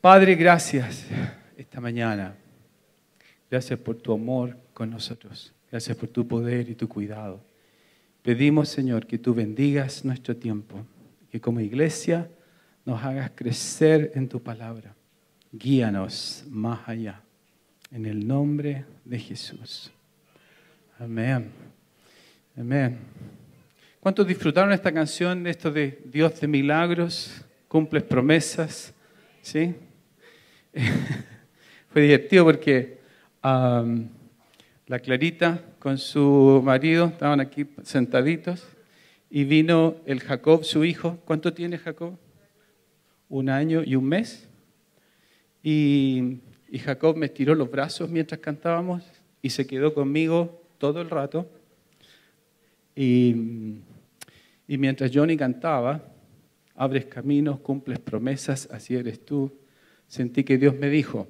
Padre, 0.00 0.34
gracias 0.36 1.06
esta 1.56 1.80
mañana. 1.80 2.34
Gracias 3.50 3.78
por 3.78 3.96
tu 3.96 4.12
amor 4.12 4.56
con 4.72 4.90
nosotros. 4.90 5.52
Gracias 5.70 5.96
por 5.96 6.08
tu 6.08 6.26
poder 6.26 6.68
y 6.68 6.74
tu 6.74 6.88
cuidado. 6.88 7.40
Pedimos, 8.22 8.68
Señor, 8.68 9.06
que 9.06 9.18
tú 9.18 9.34
bendigas 9.34 10.04
nuestro 10.04 10.36
tiempo, 10.36 10.84
que 11.30 11.40
como 11.40 11.60
iglesia 11.60 12.28
nos 12.84 13.02
hagas 13.02 13.32
crecer 13.34 14.12
en 14.14 14.28
tu 14.28 14.42
palabra. 14.42 14.94
Guíanos 15.52 16.44
más 16.48 16.88
allá. 16.88 17.22
En 17.90 18.04
el 18.04 18.26
nombre 18.26 18.84
de 19.04 19.18
Jesús. 19.18 19.90
Amén. 20.98 21.50
Amén. 22.56 22.98
¿Cuántos 24.00 24.26
disfrutaron 24.26 24.72
esta 24.72 24.92
canción, 24.92 25.46
esto 25.46 25.70
de 25.70 26.00
Dios 26.04 26.40
de 26.40 26.46
milagros, 26.46 27.44
cumples 27.68 28.02
promesas? 28.02 28.92
¿Sí? 29.42 29.74
Fue 31.92 32.02
divertido 32.02 32.44
porque 32.44 32.98
la 33.42 34.98
Clarita 35.02 35.62
con 35.78 35.98
su 35.98 36.60
marido 36.64 37.06
estaban 37.06 37.40
aquí 37.40 37.66
sentaditos 37.82 38.66
y 39.30 39.44
vino 39.44 39.96
el 40.04 40.20
Jacob, 40.20 40.64
su 40.64 40.84
hijo. 40.84 41.18
¿Cuánto 41.24 41.52
tiene 41.52 41.78
Jacob? 41.78 42.16
Un 43.28 43.48
año 43.48 43.82
y 43.84 43.96
un 43.96 44.04
mes. 44.04 44.48
Y, 45.62 46.38
Jacob 46.84 47.16
me 47.16 47.26
estiró 47.26 47.54
los 47.54 47.70
brazos 47.70 48.10
mientras 48.10 48.38
cantábamos 48.40 49.02
y 49.40 49.48
se 49.48 49.66
quedó 49.66 49.94
conmigo 49.94 50.62
todo 50.76 51.00
el 51.00 51.08
rato. 51.08 51.48
Y, 52.94 53.80
y 54.68 54.76
mientras 54.76 55.10
Johnny 55.14 55.38
cantaba, 55.38 56.02
abres 56.74 57.06
caminos, 57.06 57.60
cumples 57.60 57.98
promesas, 57.98 58.68
así 58.70 58.94
eres 58.94 59.24
tú, 59.24 59.50
sentí 60.08 60.44
que 60.44 60.58
Dios 60.58 60.74
me 60.74 60.88
dijo, 60.90 61.28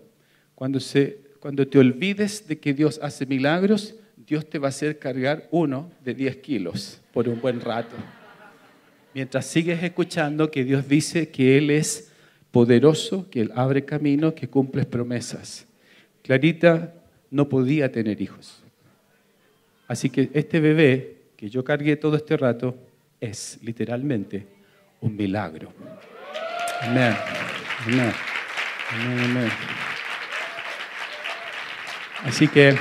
cuando, 0.55 0.81
se, 0.81 1.19
cuando 1.41 1.67
te 1.67 1.79
olvides 1.79 2.47
de 2.49 2.59
que 2.59 2.75
Dios 2.75 2.99
hace 3.03 3.27
milagros, 3.27 3.95
Dios 4.27 4.49
te 4.49 4.59
va 4.59 4.69
a 4.69 4.71
hacer 4.71 4.99
cargar 4.99 5.49
uno 5.51 5.91
de 6.05 6.15
10 6.15 6.37
kilos 6.39 7.01
por 7.13 7.29
un 7.29 7.41
buen 7.41 7.61
rato. 7.61 7.95
Mientras 9.15 9.47
sigues 9.47 9.83
escuchando 9.83 10.51
que 10.51 10.65
Dios 10.65 10.89
dice 10.89 11.31
que 11.31 11.57
Él 11.57 11.71
es 11.71 12.13
poderoso, 12.51 13.31
que 13.31 13.43
Él 13.43 13.53
abre 13.55 13.85
camino, 13.85 14.35
que 14.35 14.49
cumple 14.49 14.85
promesas. 14.85 15.67
Clarita 16.23 16.95
no 17.31 17.49
podía 17.49 17.91
tener 17.93 18.21
hijos. 18.21 18.63
Así 19.89 20.11
que 20.11 20.31
este 20.33 20.61
bebé 20.61 21.17
que 21.37 21.49
yo 21.49 21.63
cargué 21.63 21.97
todo 21.97 22.17
este 22.17 22.37
rato 22.37 22.77
es 23.21 23.59
literalmente 23.63 24.47
un 25.01 25.15
milagro. 25.17 25.73
Amén. 26.83 27.15
Amén. 27.87 28.36
Amén. 28.91 29.51
Así 32.23 32.47
que 32.47 32.77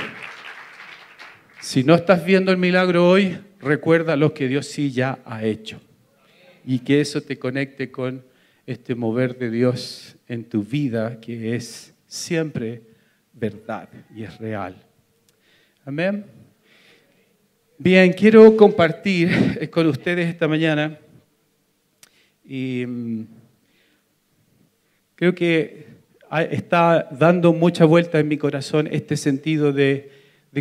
si 1.60 1.82
no 1.82 1.94
estás 1.96 2.24
viendo 2.24 2.52
el 2.52 2.58
milagro 2.58 3.08
hoy, 3.08 3.38
recuerda 3.60 4.14
lo 4.14 4.32
que 4.32 4.46
Dios 4.46 4.66
sí 4.66 4.92
ya 4.92 5.18
ha 5.24 5.44
hecho. 5.44 5.80
Y 6.64 6.80
que 6.80 7.00
eso 7.00 7.20
te 7.20 7.38
conecte 7.38 7.90
con 7.90 8.24
este 8.66 8.94
mover 8.94 9.36
de 9.36 9.50
Dios 9.50 10.16
en 10.28 10.44
tu 10.44 10.62
vida, 10.62 11.20
que 11.20 11.56
es 11.56 11.94
siempre 12.06 12.82
verdad 13.32 13.88
y 14.14 14.22
es 14.22 14.38
real. 14.38 14.76
Amén. 15.84 16.24
Bien, 17.78 18.12
quiero 18.12 18.56
compartir 18.56 19.68
con 19.70 19.86
ustedes 19.86 20.28
esta 20.28 20.48
mañana 20.48 20.98
y 22.44 22.84
mm, 22.86 23.26
creo 25.16 25.34
que 25.34 25.95
está 26.50 27.08
dando 27.10 27.52
mucha 27.52 27.84
vuelta 27.84 28.18
en 28.18 28.28
mi 28.28 28.36
corazón 28.36 28.88
este 28.90 29.16
sentido 29.16 29.72
de, 29.72 30.10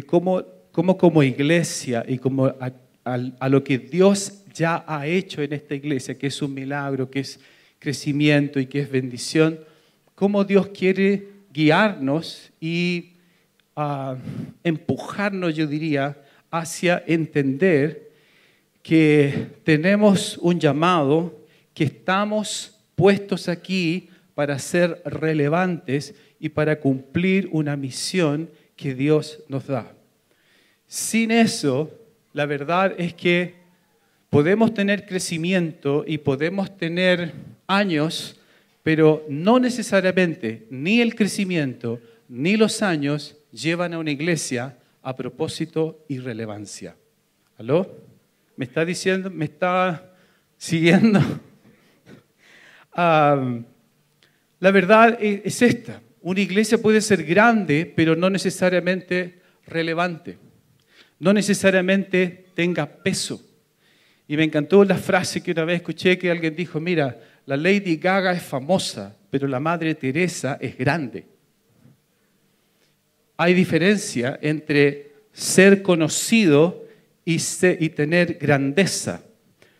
cómo, 0.05 0.43
como 0.71 1.23
iglesia 1.23 2.05
y 2.07 2.17
como 2.17 2.47
a, 2.47 2.71
a, 3.03 3.49
lo 3.49 3.63
que 3.63 3.77
Dios 3.77 4.43
ya 4.53 4.83
ha 4.87 5.05
hecho 5.07 5.41
en 5.41 5.53
esta 5.53 5.75
iglesia, 5.75 6.17
que 6.17 6.27
es 6.27 6.41
un 6.41 6.53
milagro, 6.53 7.09
que 7.09 7.19
es 7.19 7.39
crecimiento 7.79 8.59
y 8.59 8.65
que 8.65 8.81
es 8.81 8.89
bendición, 8.89 9.59
cómo 10.15 10.43
Dios 10.43 10.67
quiere 10.69 11.29
guiarnos 11.53 12.51
y 12.59 13.13
ah, 13.75 14.15
empujarnos, 14.63 15.55
yo 15.55 15.67
diría, 15.67 16.17
hacia 16.49 17.03
entender 17.05 18.11
que 18.81 19.47
tenemos 19.63 20.37
un 20.37 20.59
llamado, 20.59 21.45
que 21.73 21.85
estamos 21.85 22.79
puestos 22.95 23.49
aquí 23.49 24.09
para 24.35 24.59
ser 24.59 25.01
relevantes 25.05 26.13
y 26.39 26.49
para 26.49 26.79
cumplir 26.79 27.49
una 27.51 27.75
misión 27.75 28.51
que 28.75 28.93
Dios 28.93 29.43
nos 29.47 29.65
da. 29.67 29.93
Sin 30.85 31.31
eso, 31.31 31.89
la 32.33 32.45
verdad 32.45 32.93
es 32.97 33.13
que 33.13 33.55
podemos 34.29 34.73
tener 34.73 35.05
crecimiento 35.05 36.03
y 36.05 36.17
podemos 36.17 36.77
tener 36.77 37.31
años, 37.65 38.39
pero 38.83 39.25
no 39.29 39.59
necesariamente 39.59 40.67
ni 40.69 41.01
el 41.01 41.15
crecimiento 41.15 42.01
ni 42.27 42.57
los 42.57 42.81
años 42.81 43.37
llevan 43.51 43.93
a 43.93 43.99
una 43.99 44.11
iglesia 44.11 44.77
a 45.01 45.15
propósito 45.15 46.03
y 46.09 46.19
relevancia. 46.19 46.95
¿Aló? 47.57 47.89
¿Me 48.57 48.65
está 48.65 48.83
diciendo, 48.83 49.29
me 49.29 49.45
está 49.45 50.13
siguiendo? 50.57 51.21
la 54.59 54.71
verdad 54.71 55.17
e, 55.21 55.41
es 55.45 55.61
esta. 55.61 56.01
Una 56.21 56.41
iglesia 56.41 56.77
puede 56.77 57.01
ser 57.01 57.23
grande, 57.23 57.91
pero 57.95 58.15
no 58.15 58.29
necesariamente 58.29 59.39
relevante. 59.67 60.37
No 61.19 61.33
necesariamente 61.33 62.47
tenga 62.53 62.85
peso. 62.85 63.41
Y 64.27 64.35
me 64.35 64.43
encantó 64.43 64.83
la 64.83 64.97
frase 64.97 65.41
que 65.41 65.51
una 65.51 65.65
vez 65.65 65.77
escuché 65.77 66.17
que 66.17 66.31
alguien 66.31 66.55
dijo, 66.55 66.79
mira, 66.79 67.19
la 67.45 67.55
Lady 67.55 67.97
Gaga 67.97 68.33
es 68.33 68.41
famosa, 68.41 69.15
pero 69.29 69.47
la 69.47 69.59
Madre 69.59 69.93
Teresa 69.93 70.57
es 70.59 70.77
grande 70.77 71.35
hay 73.37 73.53
diferencia 73.53 74.39
entre 74.41 75.11
ser 75.33 75.81
conocido 75.81 76.85
y, 77.25 77.39
tener 77.89 78.35
grandeza. 78.35 79.23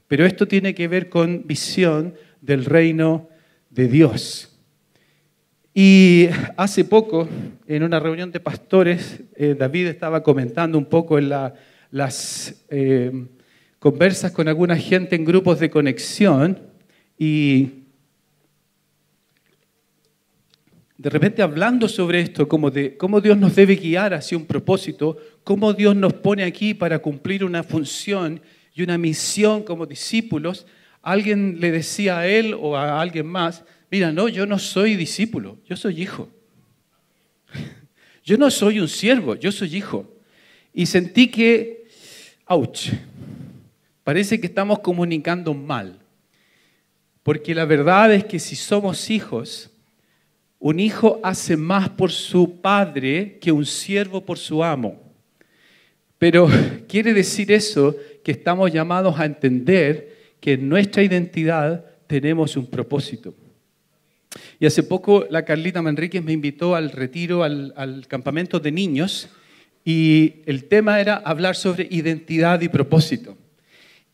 Pero 0.07 0.25
esto 0.25 0.47
tiene 0.47 0.74
que 0.75 0.88
ver 0.88 1.09
con 1.09 1.46
visión 1.46 2.16
del 2.42 2.66
reino 2.66 3.30
de 3.69 3.88
Dios. 3.88 4.54
Y 5.78 6.30
hace 6.56 6.86
poco, 6.86 7.28
en 7.68 7.84
una 7.84 8.00
reunión 8.00 8.31
de 8.31 8.40
pastores, 8.40 9.19
eh, 9.36 9.58
David 9.59 9.88
estaba 9.88 10.24
comentando 10.24 10.78
un 10.78 10.86
poco 10.86 11.19
las 11.19 12.63
eh, 12.69 13.25
conversas 13.78 14.31
con 14.31 14.47
alguna 14.47 14.78
gente 14.78 15.18
en 15.18 15.25
grupos 15.25 15.59
de 15.59 15.69
conexión 15.69 16.62
y 17.19 17.84
de 20.97 21.09
repente 21.09 21.41
hablando 21.41 21.90
sobre 21.90 22.22
esto, 22.22 22.47
como 22.47 22.72
de 22.72 22.96
cómo 22.96 23.19
Dios 23.19 23.38
nos 23.38 23.53
debe 23.53 23.75
guiar 23.75 24.13
hacia 24.13 24.38
un 24.38 24.46
propósito, 24.46 25.18
cómo 25.44 25.74
Dios 25.74 25.94
nos 25.94 26.13
pone 26.13 26.46
aquí 26.46 26.74
para 26.74 27.00
cumplir 27.00 27.44
una 27.44 27.63
función 27.63 28.40
y 28.74 28.81
una 28.81 28.97
misión 28.97 29.63
como 29.63 29.86
discípulos, 29.86 30.68
alguien 31.02 31.59
le 31.59 31.72
decía 31.72 32.19
a 32.19 32.28
él 32.28 32.56
o 32.57 32.78
a 32.78 33.02
alguien 33.02 33.28
más, 33.28 33.66
mira, 33.90 34.12
no, 34.12 34.28
yo 34.28 34.46
no 34.46 34.59
soy 34.59 34.96
discípulo, 34.96 35.57
yo 35.66 35.75
soy 35.75 36.01
hijo. 36.01 36.29
Yo 38.23 38.38
no 38.38 38.50
soy 38.50 38.79
un 38.79 38.88
siervo, 38.88 39.35
yo 39.35 39.51
soy 39.51 39.78
hijo. 39.78 40.12
Y 40.73 40.88
sentí 40.88 41.28
que, 41.28 41.88
ouch, 42.47 42.90
parece 44.03 44.40
que 44.40 44.47
estamos 44.47 44.79
comunicando 44.79 45.53
mal. 45.53 46.00
Porque 47.22 47.53
la 47.53 47.66
verdad 47.66 48.13
es 48.13 48.25
que 48.25 48.40
si 48.40 48.56
somos 48.56 49.09
hijos, 49.09 49.69
un 50.59 50.79
hijo 50.79 51.19
hace 51.24 51.56
más 51.56 51.89
por 51.89 52.12
su 52.12 52.62
padre 52.62 53.38
que 53.39 53.51
un 53.51 53.65
siervo 53.65 54.25
por 54.25 54.39
su 54.39 54.63
amo. 54.63 55.00
Pero 56.18 56.48
quiere 56.88 57.13
decir 57.13 57.51
eso 57.51 57.95
que 58.24 58.31
estamos 58.31 58.71
llamados 58.71 59.19
a 59.19 59.25
entender 59.25 60.15
que 60.39 60.54
en 60.54 60.68
nuestra 60.68 61.04
identidad 61.04 61.86
tenemos 62.07 62.57
un 62.57 62.65
propósito. 62.65 63.33
Y 64.59 64.65
hace 64.65 64.83
poco 64.83 65.25
la 65.29 65.45
Carlita 65.45 65.81
Manríquez 65.81 66.23
me 66.23 66.33
invitó 66.33 66.75
al 66.75 66.91
retiro, 66.91 67.43
al, 67.43 68.05
campamento 68.07 68.59
de 68.59 68.71
niños, 68.71 69.29
y 69.83 70.41
el 70.45 70.65
tema 70.65 70.99
era 70.99 71.15
hablar 71.17 71.55
sobre 71.55 71.87
identidad 71.89 72.61
y 72.61 72.69
propósito. 72.69 73.37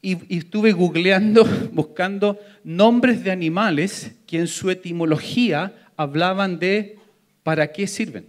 Y, 0.02 0.18
y, 0.34 0.40
estuve 0.40 0.72
googleando, 0.72 1.46
buscando 1.72 2.40
nombres 2.64 3.24
de 3.24 3.32
animales 3.32 4.16
que 4.26 4.40
en 4.40 4.48
su 4.48 4.70
etimología 4.70 5.74
hablaban 5.96 6.60
de 6.60 6.98
para 7.44 7.72
qué 7.72 7.88
sirven, 7.88 8.26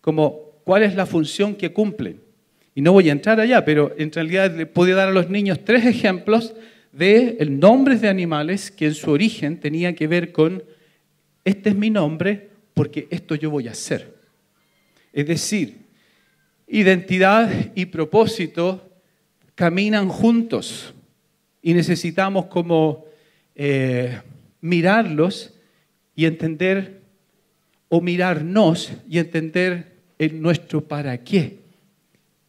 como 0.00 0.50
cuál 0.64 0.82
es 0.82 0.94
la 0.94 1.06
función 1.06 1.54
que 1.54 1.72
cumplen. 1.72 2.20
Y 2.74 2.82
no 2.82 2.92
voy 2.92 3.08
a 3.08 3.12
entrar 3.12 3.40
allá, 3.40 3.64
pero 3.64 3.92
en 3.98 4.12
realidad 4.12 4.54
le 4.56 4.66
pude 4.66 4.92
dar 4.92 5.08
a 5.08 5.12
los 5.12 5.28
niños 5.28 5.60
tres 5.64 5.84
ejemplos 5.84 6.54
de 6.92 7.36
nombres 7.50 8.00
de 8.00 8.08
animales 8.08 8.70
que 8.70 8.86
en 8.86 8.94
su 8.94 9.10
origen 9.10 9.60
tenían 9.60 9.94
que 9.94 10.06
ver 10.06 10.32
con 10.32 10.62
este 11.44 11.70
es 11.70 11.76
mi 11.76 11.90
nombre 11.90 12.50
porque 12.74 13.08
esto 13.10 13.34
yo 13.34 13.50
voy 13.50 13.68
a 13.68 13.72
hacer. 13.72 14.14
Es 15.12 15.26
decir, 15.26 15.86
identidad 16.66 17.72
y 17.74 17.86
propósito 17.86 18.90
caminan 19.54 20.08
juntos 20.08 20.94
y 21.62 21.74
necesitamos 21.74 22.46
como 22.46 23.04
eh, 23.54 24.20
mirarlos 24.60 25.54
y 26.14 26.26
entender, 26.26 27.02
o 27.88 28.00
mirarnos 28.00 28.92
y 29.08 29.18
entender 29.18 29.96
en 30.18 30.40
nuestro 30.40 30.86
para 30.86 31.22
qué. 31.22 31.58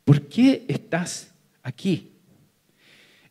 ¿Por 0.06 0.28
qué 0.28 0.66
estás 0.68 1.34
aquí? 1.64 2.12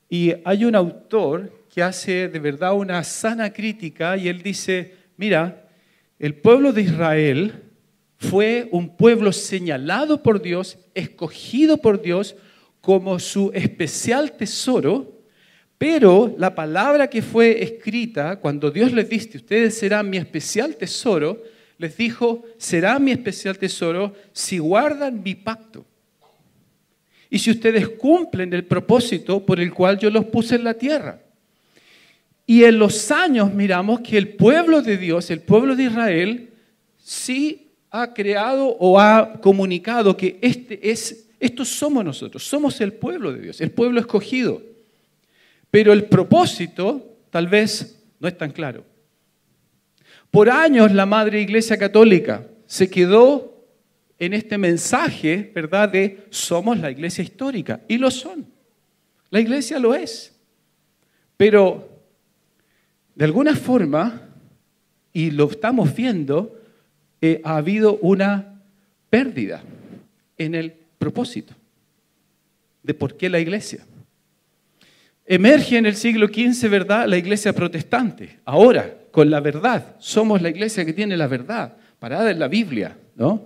Y 0.09 0.33
hay 0.45 0.65
un 0.65 0.75
autor 0.75 1.67
que 1.73 1.83
hace 1.83 2.29
de 2.29 2.39
verdad 2.39 2.75
una 2.75 3.05
sana 3.05 3.53
crítica 3.53 4.17
y 4.17 4.29
él 4.29 4.43
dice, 4.43 4.95
mira, 5.21 5.69
el 6.19 6.35
pueblo 6.35 6.73
de 6.73 6.81
Israel 6.81 7.53
fue 8.17 8.71
un 8.73 8.97
pueblo 8.97 9.33
señalado 9.33 10.23
por 10.23 10.41
Dios, 10.41 10.79
escogido 10.95 11.77
por 11.77 12.01
Dios 12.01 12.37
como 12.81 13.19
su 13.19 13.51
especial 13.53 14.33
tesoro, 14.33 15.21
pero 15.77 16.35
la 16.39 16.55
palabra 16.55 17.11
que 17.11 17.21
fue 17.21 17.63
escrita, 17.63 18.41
cuando 18.41 18.71
Dios 18.71 18.93
les 18.95 19.11
dice, 19.11 19.37
ustedes 19.37 19.77
serán 19.77 20.09
mi 20.09 20.17
especial 20.17 20.75
tesoro, 20.77 21.43
les 21.77 21.99
dijo, 21.99 22.43
será 22.57 22.99
mi 22.99 23.11
especial 23.11 23.59
tesoro 23.59 24.15
si 24.33 24.57
guardan 24.57 25.23
mi 25.23 25.35
pacto. 25.35 25.85
Y 27.29 27.39
si 27.39 27.51
ustedes 27.51 27.91
cumplen 27.91 28.55
el 28.55 28.65
propósito 28.65 29.45
por 29.45 29.61
el 29.61 29.75
cual 29.75 29.99
yo 29.99 30.09
los 30.09 30.25
puse 30.25 30.55
en 30.55 30.65
la 30.65 30.73
tierra. 30.73 31.21
Y 32.51 32.65
en 32.65 32.81
los 32.81 33.13
años 33.13 33.55
miramos 33.55 34.01
que 34.01 34.19
el 34.19 34.31
pueblo 34.31 34.83
de 34.83 34.97
Dios, 34.97 35.31
el 35.31 35.39
pueblo 35.39 35.77
de 35.77 35.85
Israel, 35.85 36.51
sí 36.99 37.71
ha 37.93 38.13
creado 38.13 38.67
o 38.67 38.99
ha 38.99 39.35
comunicado 39.41 40.17
que 40.17 40.37
este 40.43 40.91
es, 40.91 41.29
estos 41.39 41.69
somos 41.69 42.05
nosotros, 42.05 42.43
somos 42.43 42.81
el 42.81 42.93
pueblo 42.93 43.33
de 43.33 43.41
Dios, 43.41 43.61
el 43.61 43.71
pueblo 43.71 44.01
escogido. 44.01 44.61
Pero 45.71 45.93
el 45.93 46.07
propósito 46.07 47.19
tal 47.31 47.47
vez 47.47 48.03
no 48.19 48.27
es 48.27 48.37
tan 48.37 48.51
claro. 48.51 48.85
Por 50.33 50.51
años 50.51 50.91
la 50.91 51.07
Madre 51.07 51.41
Iglesia 51.41 51.79
Católica 51.79 52.49
se 52.67 52.91
quedó 52.91 53.65
en 54.19 54.35
este 54.35 54.59
mensaje, 54.59 55.53
¿verdad?, 55.55 55.89
de 55.89 56.25
somos 56.31 56.81
la 56.81 56.91
iglesia 56.91 57.23
histórica. 57.23 57.83
Y 57.87 57.97
lo 57.97 58.11
son. 58.11 58.45
La 59.31 59.39
iglesia 59.39 59.79
lo 59.79 59.95
es. 59.95 60.37
Pero 61.37 61.90
de 63.21 63.27
alguna 63.27 63.55
forma, 63.55 64.19
y 65.13 65.31
lo 65.31 65.51
estamos 65.51 65.95
viendo, 65.95 66.59
eh, 67.21 67.43
ha 67.45 67.59
habido 67.59 67.99
una 67.99 68.63
pérdida 69.11 69.63
en 70.39 70.55
el 70.55 70.73
propósito 70.97 71.53
de 72.83 72.95
por 72.95 73.19
qué 73.19 73.29
la 73.29 73.39
iglesia. 73.39 73.85
Emerge 75.27 75.77
en 75.77 75.85
el 75.85 75.97
siglo 75.97 76.29
XV, 76.29 76.71
¿verdad?, 76.71 77.07
la 77.07 77.19
iglesia 77.19 77.53
protestante. 77.53 78.39
Ahora, 78.47 78.91
con 79.11 79.29
la 79.29 79.41
verdad, 79.41 79.97
somos 79.99 80.41
la 80.41 80.49
iglesia 80.49 80.87
que 80.87 80.95
tiene 80.95 81.15
la 81.15 81.27
verdad, 81.27 81.77
parada 81.99 82.31
en 82.31 82.39
la 82.39 82.49
Biblia, 82.49 82.97
¿no? 83.17 83.45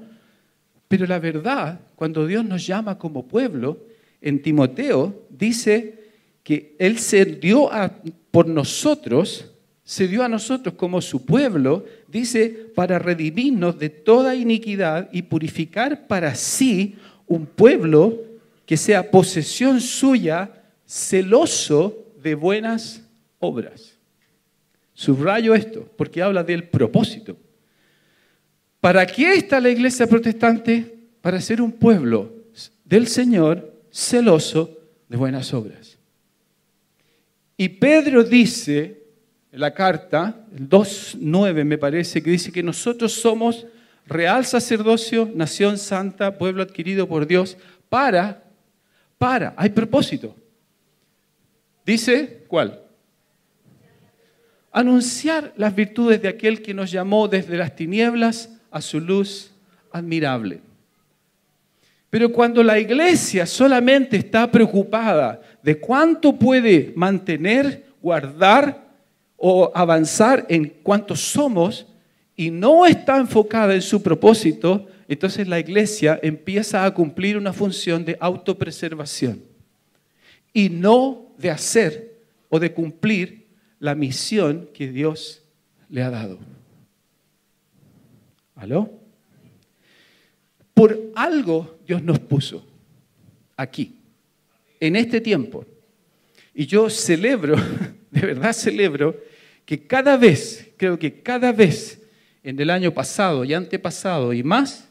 Pero 0.87 1.05
la 1.05 1.19
verdad, 1.19 1.81
cuando 1.97 2.29
Dios 2.29 2.45
nos 2.45 2.65
llama 2.65 2.97
como 2.97 3.27
pueblo, 3.27 3.81
en 4.21 4.41
Timoteo 4.41 5.27
dice 5.31 6.13
que 6.45 6.77
Él 6.79 7.01
se 7.01 7.25
dio 7.25 7.69
por 8.31 8.47
nosotros 8.47 9.51
se 9.85 10.09
dio 10.09 10.23
a 10.23 10.29
nosotros 10.29 10.75
como 10.77 11.03
su 11.03 11.27
pueblo, 11.27 11.85
dice, 12.09 12.49
para 12.75 12.99
redimirnos 12.99 13.79
de 13.79 13.91
toda 13.91 14.35
iniquidad 14.35 15.11
y 15.13 15.23
purificar 15.23 16.07
para 16.07 16.35
sí 16.35 16.97
un 17.27 17.45
pueblo 17.45 18.19
que 18.65 18.79
sea 18.79 19.11
posesión 19.11 19.83
suya, 19.83 20.51
celoso 20.87 22.07
de 22.23 22.35
buenas 22.35 23.03
obras. 23.39 23.99
Subrayo 24.95 25.55
esto, 25.55 25.87
porque 25.97 26.23
habla 26.23 26.43
del 26.43 26.65
propósito. 26.69 27.37
¿Para 28.81 29.07
qué 29.07 29.35
está 29.35 29.61
la 29.61 29.69
iglesia 29.69 30.07
protestante? 30.07 30.95
Para 31.21 31.41
ser 31.43 31.61
un 31.61 31.73
pueblo 31.73 32.33
del 32.85 33.07
Señor 33.07 33.71
celoso 33.91 34.79
de 35.09 35.17
buenas 35.19 35.53
obras. 35.53 35.99
Y 37.57 37.69
Pedro 37.69 38.25
dice 38.25 39.04
la 39.57 39.73
carta, 39.73 40.35
el 40.57 40.69
2.9 40.69 41.65
me 41.65 41.79
parece, 41.79 42.23
que 42.23 42.31
dice 42.31 42.53
que 42.53 42.63
nosotros 42.63 43.13
somos 43.13 43.67
real 44.07 44.45
sacerdocio, 44.45 45.31
nación 45.35 45.79
santa, 45.79 46.37
pueblo 46.37 46.63
adquirido 46.63 47.09
por 47.09 47.27
Dios, 47.27 47.57
para, 47.89 48.43
para, 49.19 49.55
hay 49.57 49.71
propósito. 49.71 50.35
Dice, 51.87 52.45
¿cuál? 52.49 52.81
Anunciar 54.73 55.53
las 55.57 55.75
virtudes 55.75 56.21
de 56.21 56.29
aquel 56.29 56.61
que 56.61 56.75
nos 56.75 56.91
llamó 56.91 57.29
desde 57.29 57.57
las 57.57 57.77
tinieblas 57.77 58.51
a 58.71 58.81
su 58.81 59.01
luz 59.01 59.53
admirable. 59.93 60.61
Pero 62.11 62.33
cuando 62.33 62.63
la 62.63 62.79
iglesia 62.79 63.47
solamente 63.47 64.17
está 64.17 64.51
preocupada 64.51 65.41
de 65.63 65.79
cuánto 65.79 66.37
puede 66.37 66.93
mantener, 66.97 67.87
guardar 68.01 68.84
o 69.47 69.71
avanzar 69.75 70.47
en 70.49 70.71
cuanto 70.83 71.15
somos 71.15 71.87
y 72.35 72.51
no 72.51 72.87
está 72.87 73.19
enfocada 73.19 73.75
en 73.75 73.83
su 73.83 74.03
propósito, 74.03 74.87
entonces 75.07 75.47
la 75.47 75.61
iglesia 75.61 76.19
empieza 76.23 76.83
a 76.83 76.95
cumplir 76.95 77.37
una 77.37 77.53
función 77.53 78.07
de 78.07 78.17
autopreservación 78.19 79.43
y 80.51 80.71
no 80.71 81.27
de 81.37 81.51
hacer 81.51 82.15
o 82.49 82.59
de 82.59 82.73
cumplir 82.73 83.45
la 83.81 83.95
misión 83.95 84.71
que 84.73 84.89
Dios 84.89 85.43
le 85.91 86.03
ha 86.03 86.09
dado. 86.09 86.39
¿Aló? 88.55 88.91
Por 90.73 90.99
algo 91.15 91.77
Dios 91.87 92.03
nos 92.03 92.19
puso 92.19 92.65
aquí, 93.59 93.95
en 94.81 94.97
este 94.97 95.21
tiempo. 95.21 95.67
Y 96.55 96.65
yo 96.65 96.89
celebro, 96.89 97.57
de 98.11 98.21
verdad 98.23 98.55
celebro, 98.55 99.34
que 99.65 99.87
cada 99.87 100.17
vez, 100.17 100.73
creo 100.77 100.99
que 100.99 101.23
cada 101.23 101.53
vez 101.53 102.03
en 102.43 102.61
el 102.61 102.71
año 102.71 102.93
pasado 102.93 103.45
y 103.45 103.55
antepasado 103.55 104.33
y 104.33 104.43
más, 104.43 104.91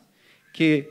que 0.53 0.89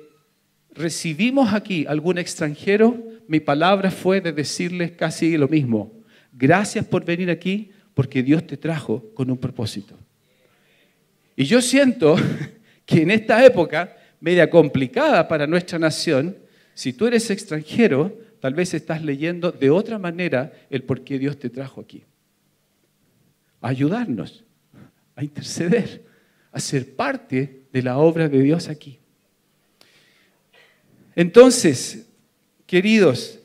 recibimos 0.73 1.53
aquí 1.53 1.85
algún 1.87 2.19
extranjero, 2.19 2.97
mi 3.27 3.41
palabra 3.41 3.91
fue 3.91 4.21
de 4.21 4.33
decirles 4.33 4.93
casi 4.93 5.37
lo 5.37 5.49
mismo. 5.49 5.93
Gracias 6.33 6.85
por 6.85 7.05
venir 7.05 7.31
aquí 7.31 7.71
porque 7.95 8.23
Dios 8.23 8.47
te 8.47 8.57
trajo 8.57 9.05
con 9.15 9.31
un 9.31 9.39
propósito. 9.39 9.99
Y 11.37 11.45
yo 11.45 11.61
siento 11.61 12.17
que 12.87 13.03
en 13.03 13.11
esta 13.11 13.45
época, 13.45 13.97
media 14.21 14.49
complicada 14.49 15.27
para 15.27 15.47
nuestra 15.47 15.79
nación, 15.79 16.37
si 16.75 16.93
tú 16.93 17.07
eres 17.07 17.29
extranjero, 17.31 18.17
tal 18.41 18.55
vez 18.55 18.73
estás 18.75 19.03
leyendo 19.03 19.51
de 19.51 19.71
otra 19.71 19.99
manera 19.99 20.53
el 20.71 20.85
por 20.85 21.03
qué 21.03 21.19
Dios 21.19 21.39
te 21.39 21.51
trajo 21.51 21.81
aquí 21.81 22.05
a 23.63 23.69
ayudarnos, 23.69 24.45
a 25.17 25.25
interceder, 25.25 26.05
a 26.51 26.61
ser 26.61 26.95
parte 26.95 27.63
de 27.73 27.83
la 27.83 27.97
obra 27.97 28.29
de 28.29 28.43
Dios 28.43 28.69
aquí. 28.69 28.99
Entonces, 31.15 32.07
queridos, 32.67 33.39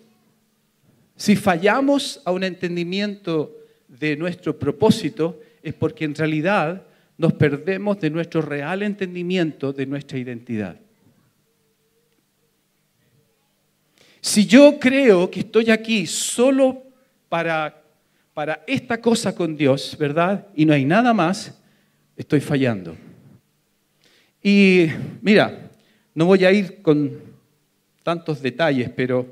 si 1.16 1.36
fallamos 1.36 2.22
a 2.26 2.32
un 2.32 2.44
entendimiento 2.44 3.56
de 3.88 4.16
nuestro 4.18 4.58
propósito, 4.58 5.40
es 5.64 5.74
porque 5.74 6.06
en 6.06 6.16
realidad 6.16 6.84
nos 7.18 7.34
perdemos 7.34 8.00
de 8.00 8.10
nuestro 8.10 8.42
real 8.42 8.84
entendimiento 8.84 9.74
de 9.74 9.86
nuestra 9.86 10.18
identidad. 10.18 10.80
Si 14.22 14.46
yo 14.46 14.78
creo 14.80 15.32
que 15.32 15.42
estoy 15.42 15.72
aquí 15.72 16.06
solo 16.06 16.84
para 17.30 17.84
para 18.38 18.62
esta 18.68 19.02
cosa 19.02 19.34
con 19.34 19.58
Dios, 19.58 19.98
¿verdad? 19.98 20.46
Y 20.56 20.68
no 20.68 20.74
hay 20.74 20.86
nada 20.86 21.12
más, 21.12 21.60
estoy 22.16 22.40
fallando. 22.40 22.96
Y 24.44 24.90
mira, 25.24 25.72
no 26.14 26.28
voy 26.28 26.46
a 26.46 26.52
ir 26.52 26.84
con 26.84 27.20
tantos 28.04 28.40
detalles, 28.40 28.92
pero, 28.92 29.26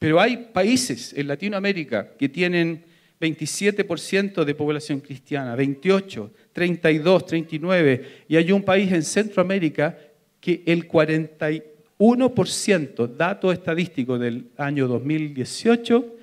pero 0.00 0.20
hay 0.20 0.48
países 0.52 1.14
en 1.16 1.28
Latinoamérica 1.28 2.08
que 2.18 2.28
tienen 2.28 2.82
27% 3.20 4.44
de 4.44 4.54
población 4.56 4.98
cristiana, 4.98 5.54
28, 5.54 6.32
32, 6.52 7.26
39, 7.26 8.24
y 8.26 8.34
hay 8.34 8.50
un 8.50 8.64
país 8.64 8.90
en 8.90 9.04
Centroamérica 9.04 9.96
que 10.40 10.64
el 10.66 10.88
41%, 10.88 13.16
dato 13.16 13.52
estadístico 13.52 14.18
del 14.18 14.48
año 14.56 14.88
2018, 14.88 16.14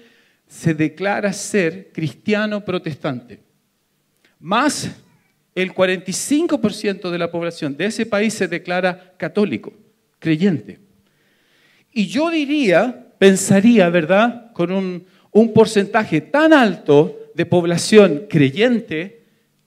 se 0.54 0.76
declara 0.76 1.34
ser 1.34 1.92
cristiano 1.92 2.64
protestante. 2.64 3.40
más 4.40 4.88
el 5.56 5.74
45% 5.74 7.10
de 7.10 7.18
la 7.18 7.32
población 7.32 7.76
de 7.76 7.86
ese 7.86 8.06
país 8.06 8.36
se 8.36 8.48
declara 8.48 9.14
católico, 9.18 9.74
creyente. 10.20 10.80
Y 11.92 12.06
yo 12.08 12.30
diría, 12.30 13.14
pensaría, 13.18 13.90
¿verdad?, 13.90 14.52
con 14.54 14.72
un, 14.72 15.06
un 15.32 15.54
porcentaje 15.54 16.22
tan 16.22 16.54
alto 16.54 17.32
de 17.34 17.46
población 17.46 18.26
creyente, 18.30 19.24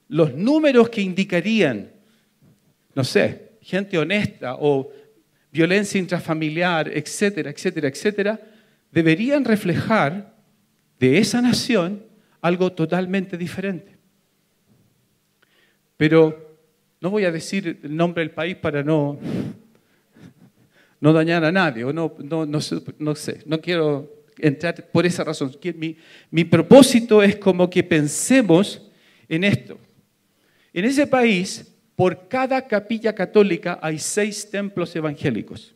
los 0.08 0.34
números 0.34 0.88
que 0.88 1.02
indicarían, 1.02 1.90
no 2.94 3.02
sé, 3.02 3.58
gente 3.60 3.98
honesta 3.98 4.54
o 4.58 4.90
violencia 5.50 5.98
intrafamiliar, 5.98 6.88
etcétera, 6.88 7.50
etcétera, 7.50 7.88
etcétera, 7.88 8.40
deberían 8.92 9.44
reflejar 9.44 10.35
de 10.98 11.18
esa 11.18 11.42
nación 11.42 12.04
algo 12.40 12.72
totalmente 12.72 13.36
diferente. 13.36 13.96
Pero 15.96 16.58
no 17.00 17.10
voy 17.10 17.24
a 17.24 17.32
decir 17.32 17.80
el 17.82 17.96
nombre 17.96 18.22
del 18.22 18.30
país 18.30 18.56
para 18.56 18.82
no, 18.82 19.18
no 21.00 21.12
dañar 21.12 21.44
a 21.44 21.52
nadie, 21.52 21.84
o 21.84 21.92
no, 21.92 22.14
no, 22.18 22.46
no, 22.46 22.60
no 22.98 23.14
sé, 23.14 23.42
no 23.46 23.60
quiero 23.60 24.24
entrar 24.38 24.90
por 24.90 25.06
esa 25.06 25.24
razón. 25.24 25.52
Mi, 25.76 25.96
mi 26.30 26.44
propósito 26.44 27.22
es 27.22 27.36
como 27.36 27.68
que 27.68 27.82
pensemos 27.82 28.82
en 29.28 29.44
esto. 29.44 29.78
En 30.72 30.84
ese 30.84 31.06
país, 31.06 31.74
por 31.94 32.28
cada 32.28 32.66
capilla 32.66 33.14
católica 33.14 33.78
hay 33.82 33.98
seis 33.98 34.50
templos 34.50 34.94
evangélicos. 34.94 35.74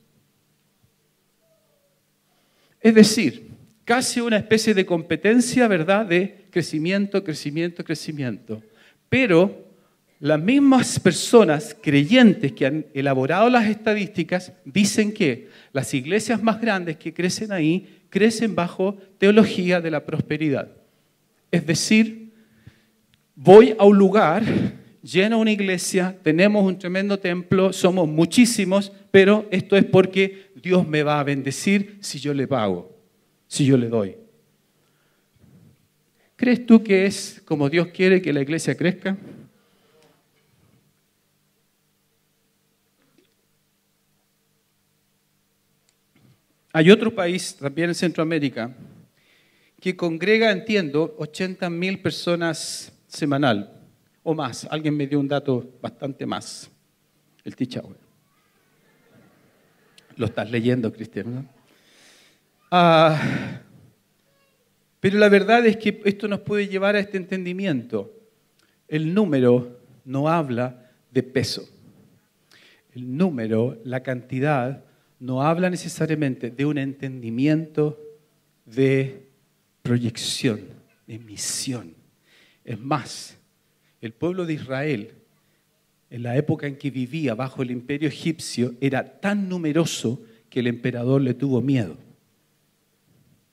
Es 2.81 2.95
decir, 2.95 3.50
casi 3.91 4.21
una 4.21 4.37
especie 4.37 4.73
de 4.73 4.87
competencia, 4.87 5.67
¿verdad?, 5.67 6.07
de 6.07 6.45
crecimiento, 6.53 7.25
crecimiento, 7.25 7.83
crecimiento. 7.83 8.63
Pero 9.09 9.67
las 10.21 10.41
mismas 10.41 11.01
personas 11.01 11.77
creyentes 11.83 12.53
que 12.53 12.67
han 12.67 12.87
elaborado 12.95 13.51
las 13.51 13.67
estadísticas 13.67 14.53
dicen 14.65 15.13
que 15.13 15.49
las 15.73 15.93
iglesias 15.93 16.41
más 16.41 16.61
grandes 16.61 16.99
que 16.99 17.13
crecen 17.13 17.51
ahí 17.51 18.05
crecen 18.11 18.55
bajo 18.55 18.97
teología 19.19 19.81
de 19.81 19.91
la 19.91 20.07
prosperidad. 20.07 20.71
Es 21.51 21.67
decir, 21.67 22.31
voy 23.35 23.75
a 23.77 23.85
un 23.85 23.99
lugar, 23.99 24.45
lleno 25.03 25.41
una 25.41 25.51
iglesia, 25.51 26.17
tenemos 26.23 26.65
un 26.65 26.79
tremendo 26.79 27.19
templo, 27.19 27.73
somos 27.73 28.07
muchísimos, 28.07 28.93
pero 29.11 29.49
esto 29.51 29.77
es 29.77 29.85
porque 29.85 30.53
Dios 30.55 30.87
me 30.87 31.03
va 31.03 31.19
a 31.19 31.25
bendecir 31.25 31.99
si 31.99 32.21
yo 32.21 32.33
le 32.33 32.47
pago, 32.47 33.00
si 33.51 33.67
yo 33.67 33.77
le 33.77 33.89
doy. 33.89 34.17
¿Crees 36.37 36.65
tú 36.65 36.85
que 36.85 37.05
es 37.05 37.43
como 37.45 37.69
Dios 37.69 37.89
quiere 37.89 38.23
que 38.23 38.33
la 38.33 38.43
iglesia 38.43 38.77
crezca? 38.77 39.17
Hay 46.73 46.93
otro 46.93 47.13
país, 47.13 47.57
también 47.57 47.89
en 47.89 47.97
Centroamérica, 47.97 48.73
que 49.81 49.97
congrega, 49.97 50.53
entiendo, 50.53 51.17
80 51.19 51.69
mil 51.71 52.01
personas 52.01 52.93
semanal 53.09 53.83
o 54.23 54.33
más. 54.33 54.65
Alguien 54.71 54.97
me 54.97 55.09
dio 55.09 55.19
un 55.19 55.27
dato 55.27 55.77
bastante 55.83 56.25
más. 56.25 56.71
El 57.43 57.57
Tichahue. 57.57 57.97
Lo 60.15 60.27
estás 60.27 60.49
leyendo, 60.49 60.93
Cristiano. 60.93 61.60
Ah, 62.71 63.61
pero 65.01 65.19
la 65.19 65.29
verdad 65.29 65.67
es 65.67 65.77
que 65.77 66.01
esto 66.05 66.29
nos 66.29 66.41
puede 66.41 66.69
llevar 66.69 66.95
a 66.95 67.01
este 67.01 67.17
entendimiento. 67.17 68.15
El 68.87 69.13
número 69.13 69.81
no 70.05 70.29
habla 70.29 70.91
de 71.11 71.23
peso. 71.23 71.69
El 72.95 73.17
número, 73.17 73.81
la 73.85 74.03
cantidad, 74.03 74.85
no 75.19 75.43
habla 75.43 75.69
necesariamente 75.69 76.51
de 76.51 76.65
un 76.65 76.79
entendimiento 76.79 77.99
de 78.65 79.27
proyección, 79.83 80.61
de 81.07 81.19
misión. 81.19 81.95
Es 82.65 82.79
más, 82.79 83.37
el 84.01 84.13
pueblo 84.13 84.47
de 84.47 84.55
Israel, 84.55 85.15
en 86.09 86.23
la 86.23 86.37
época 86.37 86.67
en 86.67 86.77
que 86.77 86.91
vivía 86.91 87.35
bajo 87.35 87.63
el 87.63 87.71
imperio 87.71 88.09
egipcio, 88.09 88.75
era 88.81 89.21
tan 89.21 89.49
numeroso 89.49 90.23
que 90.49 90.61
el 90.61 90.69
emperador 90.69 91.21
le 91.21 91.35
tuvo 91.35 91.61
miedo. 91.61 91.97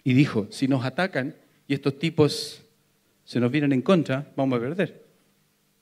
Y 0.07 0.13
dijo, 0.13 0.47
si 0.51 0.69
nos 0.69 0.85
atacan 0.85 1.35
y 1.67 1.73
estos 1.73 1.99
tipos 1.99 2.61
se 3.25 3.41
nos 3.41 3.51
vienen 3.51 3.73
en 3.73 3.81
contra, 3.81 4.31
vamos 4.37 4.55
a 4.55 4.61
perder. 4.61 5.03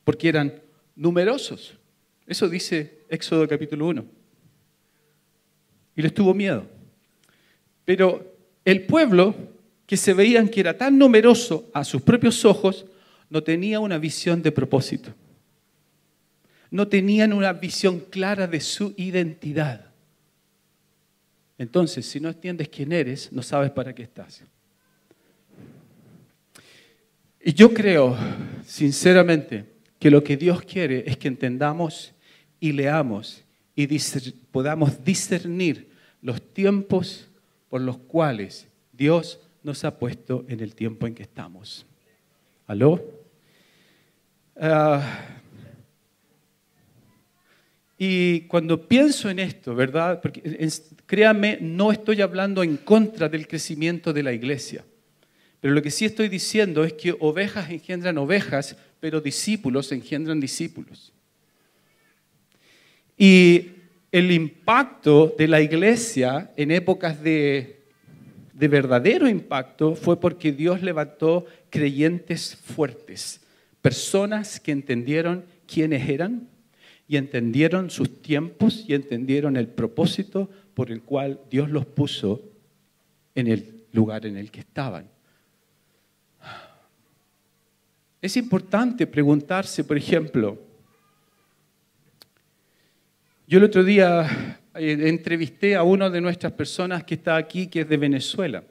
Porque 0.04 0.28
eran 0.28 0.64
numerosos. 0.96 1.78
Eso 2.26 2.50
dice 2.50 3.02
Éxodo 3.08 3.48
capítulo 3.48 3.86
1 3.86 4.04
y 5.96 6.02
les 6.02 6.12
tuvo 6.12 6.34
miedo. 6.34 6.66
Pero 7.86 8.36
el 8.66 8.88
pueblo, 8.88 9.36
que 9.86 9.96
se 9.96 10.16
veían 10.16 10.50
que 10.50 10.62
era 10.62 10.76
tan 10.76 10.98
numeroso 10.98 11.70
a 11.72 11.84
sus 11.84 12.02
propios 12.02 12.46
ojos, 12.46 12.88
no 13.30 13.44
tenía 13.44 13.80
una 13.80 14.00
visión 14.00 14.42
de 14.42 14.52
propósito. 14.52 15.14
No 16.72 16.88
tenían 16.88 17.32
una 17.32 17.54
visión 17.54 18.00
clara 18.00 18.48
de 18.48 18.60
su 18.60 18.96
identidad. 18.98 19.85
Entonces, 21.58 22.06
si 22.06 22.20
no 22.20 22.30
entiendes 22.30 22.70
quién 22.70 22.92
eres, 22.92 23.32
no 23.32 23.42
sabes 23.42 23.72
para 23.72 23.94
qué 23.94 24.04
estás. 24.04 24.44
Y 27.44 27.54
yo 27.54 27.74
creo, 27.74 28.18
sinceramente, 28.66 29.66
que 30.00 30.10
lo 30.10 30.24
que 30.24 30.36
Dios 30.36 30.62
quiere 30.64 31.04
es 31.08 31.18
que 31.18 31.28
entendamos 31.28 32.14
y 32.60 32.72
leamos 32.72 33.44
y 33.76 33.88
podamos 34.52 35.04
discernir 35.04 35.90
los 36.22 36.42
tiempos 36.42 37.28
por 37.70 37.82
los 37.82 37.98
cuales 37.98 38.68
Dios 38.94 39.40
nos 39.64 39.84
ha 39.84 39.98
puesto 39.98 40.46
en 40.48 40.62
el 40.62 40.74
tiempo 40.74 41.08
en 41.08 41.16
que 41.16 41.24
estamos. 41.24 41.86
¿Aló? 42.68 43.04
Ah, 44.56 45.42
y 47.98 48.42
cuando 48.42 48.88
pienso 48.88 49.30
en 49.30 49.40
esto, 49.40 49.74
¿verdad? 49.74 50.22
Créanme, 51.06 51.60
no 51.62 51.92
estoy 51.92 52.22
hablando 52.22 52.62
en 52.62 52.78
contra 52.78 53.30
del 53.30 53.48
crecimiento 53.48 54.12
de 54.12 54.24
la 54.24 54.34
iglesia. 54.34 54.84
Pero 55.62 55.74
lo 55.74 55.82
que 55.82 55.92
sí 55.92 56.06
estoy 56.06 56.28
diciendo 56.28 56.84
es 56.84 56.94
que 56.94 57.16
ovejas 57.20 57.70
engendran 57.70 58.18
ovejas, 58.18 58.76
pero 59.00 59.22
discípulos 59.22 59.92
engendran 59.92 60.40
discípulos. 60.40 61.14
Y 63.18 63.70
el 64.12 64.32
impacto 64.32 65.34
de 65.38 65.48
la 65.48 65.62
iglesia 65.62 66.52
en 66.58 66.72
épocas 66.72 67.22
de, 67.24 67.82
verdadero 68.54 69.28
impacto 69.28 69.96
fue 69.96 70.20
porque 70.20 70.52
Dios 70.52 70.82
levantó 70.82 71.46
creyentes 71.70 72.56
fuertes, 72.56 73.42
personas 73.82 74.60
que 74.60 74.72
entendieron 74.72 75.46
quiénes 75.66 76.10
eran 76.10 76.48
y 77.08 77.18
entendieron 77.18 77.90
sus 77.90 78.22
tiempos 78.22 78.84
y 78.88 78.94
entendieron 78.94 79.58
el 79.58 79.68
propósito 79.68 80.50
por 80.74 80.92
el 80.92 81.02
cual 81.02 81.40
Dios 81.50 81.70
los 81.70 81.86
puso 81.86 82.42
en 83.36 83.48
el 83.48 83.86
lugar 83.92 84.26
en 84.26 84.38
el 84.38 84.52
que 84.52 84.62
estaban. 84.62 85.10
Es 88.22 88.38
importante 88.38 89.06
preguntarse, 89.06 89.84
por 89.84 89.98
ejemplo, 89.98 90.60
yo 93.48 93.60
el 93.60 93.66
otro 93.66 93.84
día 93.84 94.60
eh, 94.74 94.98
entrevisté 95.08 95.76
a 95.76 95.84
una 95.84 96.10
de 96.10 96.20
nuestras 96.22 96.54
personas 96.54 97.04
que 97.04 97.14
está 97.14 97.36
aquí, 97.36 97.68
que 97.68 97.82
es 97.82 97.90
de 97.90 97.98
Venezuela. 97.98 98.64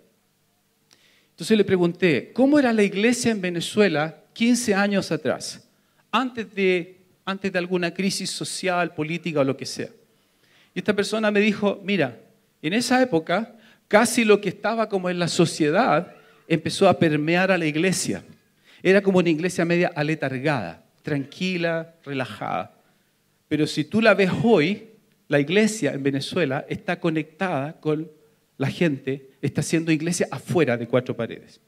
Entonces 1.30 1.56
le 1.56 1.64
pregunté, 1.64 2.32
¿cómo 2.32 2.58
era 2.58 2.72
la 2.72 2.82
iglesia 2.82 3.30
en 3.30 3.40
Venezuela 3.40 4.24
15 4.34 4.74
años 4.74 5.10
atrás, 5.12 5.66
antes 6.10 6.52
de, 6.54 7.03
antes 7.24 7.52
de 7.52 7.58
alguna 7.58 7.92
crisis 7.92 8.30
social, 8.30 8.94
política 8.94 9.40
o 9.40 9.44
lo 9.44 9.56
que 9.56 9.66
sea? 9.66 9.88
Y 10.74 10.78
esta 10.78 10.94
persona 10.94 11.30
me 11.30 11.40
dijo, 11.40 11.80
mira, 11.84 12.20
en 12.62 12.72
esa 12.72 13.00
época 13.02 13.54
casi 13.88 14.24
lo 14.24 14.40
que 14.40 14.48
estaba 14.48 14.88
como 14.88 15.10
en 15.10 15.18
la 15.18 15.28
sociedad 15.28 16.14
empezó 16.48 16.88
a 16.88 16.98
permear 16.98 17.50
a 17.50 17.58
la 17.58 17.66
iglesia. 17.66 18.24
Era 18.82 19.02
como 19.02 19.18
una 19.18 19.30
iglesia 19.30 19.64
media 19.64 19.92
aletargada, 19.94 20.84
tranquila, 21.02 21.94
relajada. 22.04 22.74
Pero 23.48 23.66
si 23.66 23.84
tú 23.84 24.00
la 24.00 24.14
ves 24.14 24.30
hoy, 24.42 24.88
la 25.28 25.40
iglesia 25.40 25.92
en 25.92 26.02
Venezuela 26.02 26.66
está 26.68 27.00
conectada 27.00 27.80
con 27.80 28.10
la 28.56 28.68
gente, 28.68 29.30
está 29.40 29.60
haciendo 29.60 29.92
iglesia 29.92 30.28
afuera 30.30 30.76
de 30.76 30.86
cuatro 30.86 31.16
paredes. 31.16 31.60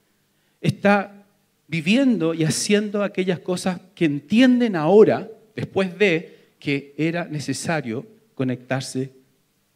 Está 0.61 1.25
viviendo 1.69 2.35
y 2.35 2.45
haciendo 2.45 3.03
aquellas 3.03 3.41
cosas 3.41 3.81
que 3.95 4.05
entienden 4.05 4.77
ahora, 4.77 5.29
después 5.57 5.99
de 5.99 6.55
que 6.61 6.95
era 6.97 7.25
necesario 7.25 8.07
conectarse 8.35 9.13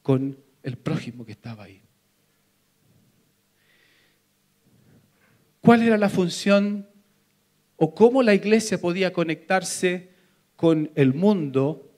con 0.02 0.38
el 0.62 0.76
prójimo 0.76 1.24
que 1.26 1.32
estaba 1.32 1.64
ahí. 1.64 1.82
¿Cuál 5.60 5.82
era 5.82 5.98
la 5.98 6.08
función 6.08 6.86
o 7.76 7.94
cómo 7.94 8.22
la 8.22 8.34
iglesia 8.34 8.80
podía 8.80 9.12
conectarse 9.12 10.10
con 10.54 10.90
el 10.94 11.14
mundo 11.14 11.90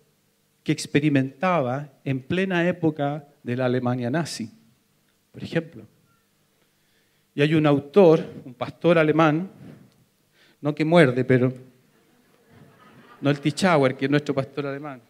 que 0.63 0.71
experimentaba 0.71 1.93
en 2.05 2.21
plena 2.21 2.69
época 2.69 3.27
de 3.43 3.57
la 3.57 3.65
Alemania 3.65 4.09
nazi, 4.09 4.49
por 5.33 5.43
ejemplo. 5.43 5.85
Y 7.35 7.43
hay 7.43 7.55
un 7.55 7.67
autor, 7.67 8.25
un 8.45 8.55
pastor 8.55 8.99
alemán, 8.99 9.51
no 10.61 10.75
que 10.75 10.85
muerde, 10.85 11.25
pero 11.25 11.53
no 13.23 13.31
el 13.31 13.41
Tichauer, 13.41 13.97
que 13.97 14.05
es 14.05 14.11
nuestro 14.11 14.35
pastor 14.35 14.67
alemán. 14.67 15.01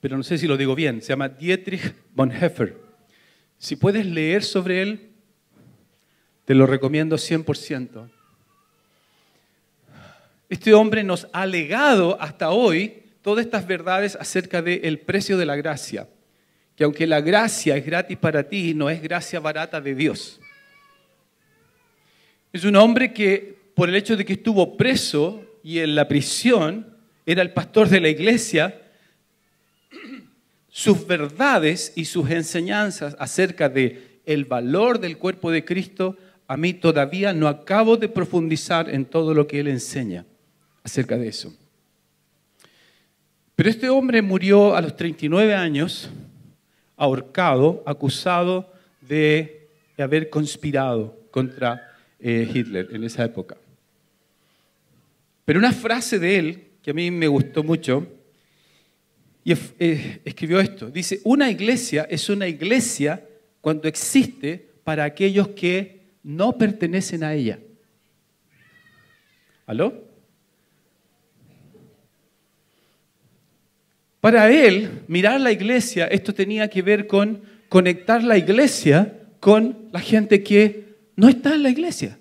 Pero 0.00 0.16
no 0.16 0.22
sé 0.22 0.38
si 0.38 0.46
lo 0.46 0.56
digo 0.56 0.74
bien, 0.74 1.00
se 1.00 1.08
llama 1.08 1.28
Dietrich 1.28 1.94
Bonhoeffer. 2.14 2.76
Si 3.58 3.74
puedes 3.74 4.06
leer 4.06 4.44
sobre 4.44 4.82
él, 4.82 5.10
te 6.44 6.54
lo 6.54 6.66
recomiendo 6.66 7.16
100%. 7.16 8.08
Este 10.48 10.74
hombre 10.74 11.02
nos 11.02 11.26
ha 11.32 11.46
legado 11.46 12.20
hasta 12.20 12.50
hoy 12.50 13.02
todas 13.22 13.44
estas 13.44 13.66
verdades 13.66 14.14
acerca 14.14 14.62
del 14.62 15.00
precio 15.00 15.38
de 15.38 15.46
la 15.46 15.56
gracia. 15.56 16.06
Que 16.76 16.84
aunque 16.84 17.06
la 17.06 17.22
gracia 17.22 17.76
es 17.76 17.84
gratis 17.84 18.18
para 18.18 18.46
ti, 18.46 18.74
no 18.74 18.90
es 18.90 19.02
gracia 19.02 19.40
barata 19.40 19.80
de 19.80 19.94
Dios. 19.94 20.38
Es 22.52 22.64
un 22.64 22.76
hombre 22.76 23.12
que, 23.12 23.55
por 23.76 23.90
el 23.90 23.94
hecho 23.94 24.16
de 24.16 24.24
que 24.24 24.32
estuvo 24.32 24.78
preso 24.78 25.44
y 25.62 25.80
en 25.80 25.94
la 25.94 26.08
prisión, 26.08 26.96
era 27.26 27.42
el 27.42 27.52
pastor 27.52 27.90
de 27.90 28.00
la 28.00 28.08
iglesia, 28.08 28.80
sus 30.70 31.06
verdades 31.06 31.92
y 31.94 32.06
sus 32.06 32.30
enseñanzas 32.30 33.14
acerca 33.18 33.68
de 33.68 34.22
el 34.24 34.46
valor 34.46 34.98
del 34.98 35.18
cuerpo 35.18 35.50
de 35.50 35.66
Cristo, 35.66 36.16
a 36.48 36.56
mí 36.56 36.72
todavía 36.72 37.34
no 37.34 37.48
acabo 37.48 37.98
de 37.98 38.08
profundizar 38.08 38.88
en 38.88 39.04
todo 39.04 39.34
lo 39.34 39.46
que 39.46 39.60
él 39.60 39.68
enseña 39.68 40.24
acerca 40.82 41.18
de 41.18 41.28
eso. 41.28 41.54
Pero 43.56 43.68
este 43.68 43.90
hombre 43.90 44.22
murió 44.22 44.74
a 44.74 44.80
los 44.80 44.96
39 44.96 45.54
años, 45.54 46.08
ahorcado, 46.96 47.82
acusado 47.84 48.72
de 49.02 49.68
haber 49.98 50.30
conspirado 50.30 51.20
contra 51.30 51.92
eh, 52.18 52.50
Hitler 52.54 52.88
en 52.92 53.04
esa 53.04 53.22
época. 53.22 53.58
Pero 55.46 55.58
una 55.58 55.72
frase 55.72 56.18
de 56.18 56.38
él 56.38 56.62
que 56.82 56.90
a 56.90 56.94
mí 56.94 57.10
me 57.10 57.28
gustó 57.28 57.64
mucho, 57.64 58.06
y 59.42 59.52
escribió 60.24 60.60
esto, 60.60 60.90
dice, 60.90 61.20
una 61.24 61.50
iglesia 61.50 62.06
es 62.10 62.28
una 62.28 62.48
iglesia 62.48 63.24
cuando 63.60 63.88
existe 63.88 64.74
para 64.82 65.04
aquellos 65.04 65.48
que 65.48 66.02
no 66.24 66.58
pertenecen 66.58 67.22
a 67.22 67.32
ella. 67.32 67.60
¿Aló? 69.66 70.04
Para 74.20 74.50
él, 74.50 75.02
mirar 75.06 75.40
la 75.40 75.52
iglesia, 75.52 76.06
esto 76.06 76.34
tenía 76.34 76.68
que 76.68 76.82
ver 76.82 77.06
con 77.06 77.40
conectar 77.68 78.24
la 78.24 78.36
iglesia 78.36 79.28
con 79.38 79.88
la 79.92 80.00
gente 80.00 80.42
que 80.42 80.96
no 81.14 81.28
está 81.28 81.54
en 81.54 81.62
la 81.62 81.70
iglesia. 81.70 82.18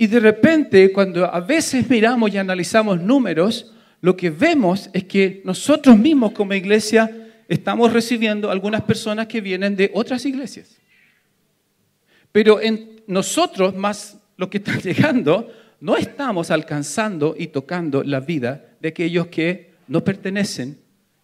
Y 0.00 0.06
de 0.06 0.18
repente, 0.18 0.90
cuando 0.92 1.26
a 1.26 1.40
veces 1.40 1.86
miramos 1.90 2.32
y 2.32 2.38
analizamos 2.38 3.02
números, 3.02 3.74
lo 4.00 4.16
que 4.16 4.30
vemos 4.30 4.88
es 4.94 5.04
que 5.04 5.42
nosotros 5.44 5.98
mismos 5.98 6.32
como 6.32 6.54
iglesia 6.54 7.28
estamos 7.46 7.92
recibiendo 7.92 8.50
algunas 8.50 8.80
personas 8.80 9.26
que 9.26 9.42
vienen 9.42 9.76
de 9.76 9.90
otras 9.92 10.24
iglesias. 10.24 10.78
Pero 12.32 12.62
en 12.62 13.02
nosotros, 13.08 13.76
más 13.76 14.16
los 14.38 14.48
que 14.48 14.56
están 14.56 14.78
llegando, 14.80 15.52
no 15.80 15.98
estamos 15.98 16.50
alcanzando 16.50 17.34
y 17.38 17.48
tocando 17.48 18.02
la 18.02 18.20
vida 18.20 18.70
de 18.80 18.88
aquellos 18.88 19.26
que 19.26 19.74
no 19.86 20.02
pertenecen, 20.02 20.78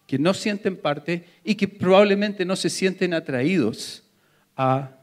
que 0.05 0.19
no 0.19 0.35
sienten 0.35 0.77
parte 0.77 1.25
y 1.43 1.55
que 1.55 1.67
probablemente 1.67 2.45
no 2.45 2.55
se 2.55 2.69
sienten 2.69 3.15
atraídos 3.15 4.03
a 4.55 4.96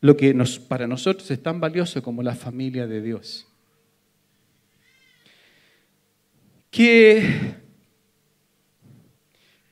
lo 0.00 0.16
que 0.16 0.34
nos, 0.34 0.58
para 0.58 0.86
nosotros 0.86 1.30
es 1.30 1.42
tan 1.42 1.60
valioso 1.60 2.02
como 2.02 2.22
la 2.22 2.34
familia 2.34 2.86
de 2.86 3.02
Dios. 3.02 3.46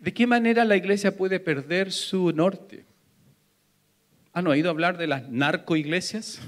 ¿De 0.05 0.15
qué 0.15 0.27
manera 0.27 0.65
la 0.65 0.77
iglesia 0.77 1.17
puede 1.17 1.39
perder 1.39 1.93
su 1.93 2.33
norte? 2.33 2.87
¿Han 4.33 4.47
oído 4.47 4.71
hablar 4.71 4.97
de 4.97 5.07
las 5.07 5.29
narcoiglesias? 5.29 6.41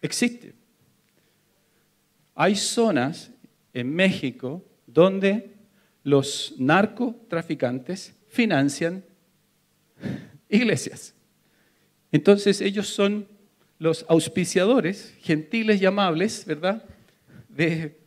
Existe. 0.00 0.54
Hay 2.34 2.56
zonas 2.56 3.30
en 3.74 3.94
México 3.94 4.64
donde 4.86 5.50
los 6.04 6.54
narcotraficantes 6.58 8.14
financian 8.28 9.04
iglesias. 10.48 11.14
Entonces 12.12 12.60
ellos 12.60 12.88
son 12.88 13.26
los 13.78 14.06
auspiciadores, 14.08 15.14
gentiles 15.22 15.82
y 15.82 15.86
amables, 15.86 16.44
¿verdad? 16.46 16.84
De 17.48 17.98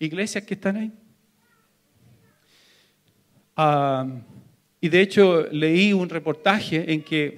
iglesias 0.00 0.44
que 0.44 0.54
están 0.54 0.76
ahí. 0.76 0.92
Ah, 3.56 4.06
y 4.80 4.88
de 4.88 5.00
hecho 5.00 5.46
leí 5.52 5.92
un 5.92 6.08
reportaje 6.08 6.92
en 6.92 7.02
que 7.02 7.36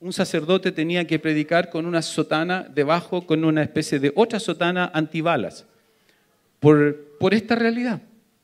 un 0.00 0.12
sacerdote 0.12 0.72
tenía 0.72 1.06
que 1.06 1.18
predicar 1.18 1.70
con 1.70 1.86
una 1.86 2.02
sotana 2.02 2.62
debajo, 2.62 3.26
con 3.26 3.44
una 3.44 3.62
especie 3.62 3.98
de 3.98 4.12
otra 4.14 4.38
sotana 4.40 4.90
antibalas 4.92 5.66
por, 6.60 7.34
esta 7.34 7.54
realidad, 7.54 8.02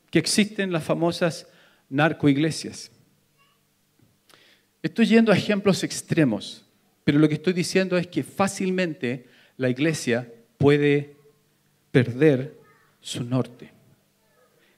que 0.09 0.19
existen 0.19 0.71
las 0.71 0.83
famosas 0.83 1.47
narcoiglesias. 1.89 2.91
Estoy 4.83 5.05
yendo 5.05 5.31
a 5.31 5.37
ejemplos 5.37 5.81
extremos, 5.85 6.65
pero 7.05 7.17
lo 7.17 7.29
que 7.29 7.35
estoy 7.35 7.53
diciendo 7.53 7.97
es 7.97 8.05
que 8.05 8.21
fácilmente 8.21 9.25
la 9.55 9.69
iglesia 9.69 10.29
puede 10.57 11.15
perder 11.89 12.59
su 12.99 13.23
norte. 13.23 13.71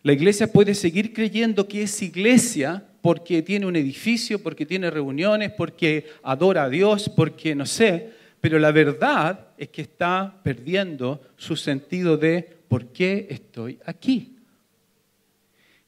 La 0.04 0.14
iglesia 0.14 0.46
puede 0.46 0.76
seguir 0.76 1.12
creyendo 1.12 1.68
que 1.68 1.82
es 1.82 2.02
iglesia 2.04 2.86
porque 3.02 3.42
tiene 3.42 3.66
un 3.66 3.76
edificio, 3.76 4.38
porque 4.38 4.64
tiene 4.64 4.92
reuniones, 4.92 5.52
porque 5.52 6.06
adora 6.22 6.66
a 6.66 6.70
Dios, 6.70 7.10
porque 7.10 7.56
no 7.56 7.66
sé, 7.66 8.12
pero 8.40 8.60
la 8.60 8.72
verdad 8.72 9.48
es 9.58 9.70
que 9.70 9.82
está 9.82 10.40
perdiendo 10.44 11.20
su 11.36 11.56
sentido 11.56 12.16
de 12.16 12.44
¿por 12.68 12.90
qué 12.90 13.26
estoy 13.28 13.80
aquí? 13.86 14.36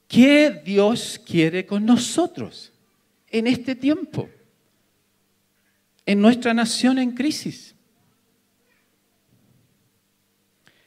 ¿Qué 0.08 0.60
Dios 0.64 1.20
quiere 1.24 1.64
con 1.64 1.86
nosotros 1.86 2.72
en 3.30 3.46
este 3.46 3.74
tiempo? 3.74 4.28
En 6.06 6.20
nuestra 6.20 6.54
nación 6.54 6.98
en 6.98 7.12
crisis. 7.12 7.74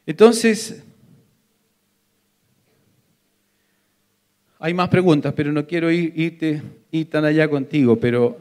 Entonces, 0.06 0.84
hay 4.60 4.73
más 4.73 4.89
preguntas, 4.89 5.34
pero 5.36 5.51
no 5.51 5.65
quiero 5.65 5.91
ir, 5.91 6.13
irte, 6.15 6.62
ir 6.91 7.10
tan 7.10 7.25
allá 7.25 7.49
contigo, 7.49 7.99
pero 7.99 8.38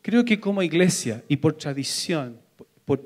creo 0.00 0.24
que 0.24 0.40
como 0.40 0.62
iglesia 0.62 1.22
y 1.28 1.36
por 1.36 1.54
tradición, 1.54 2.40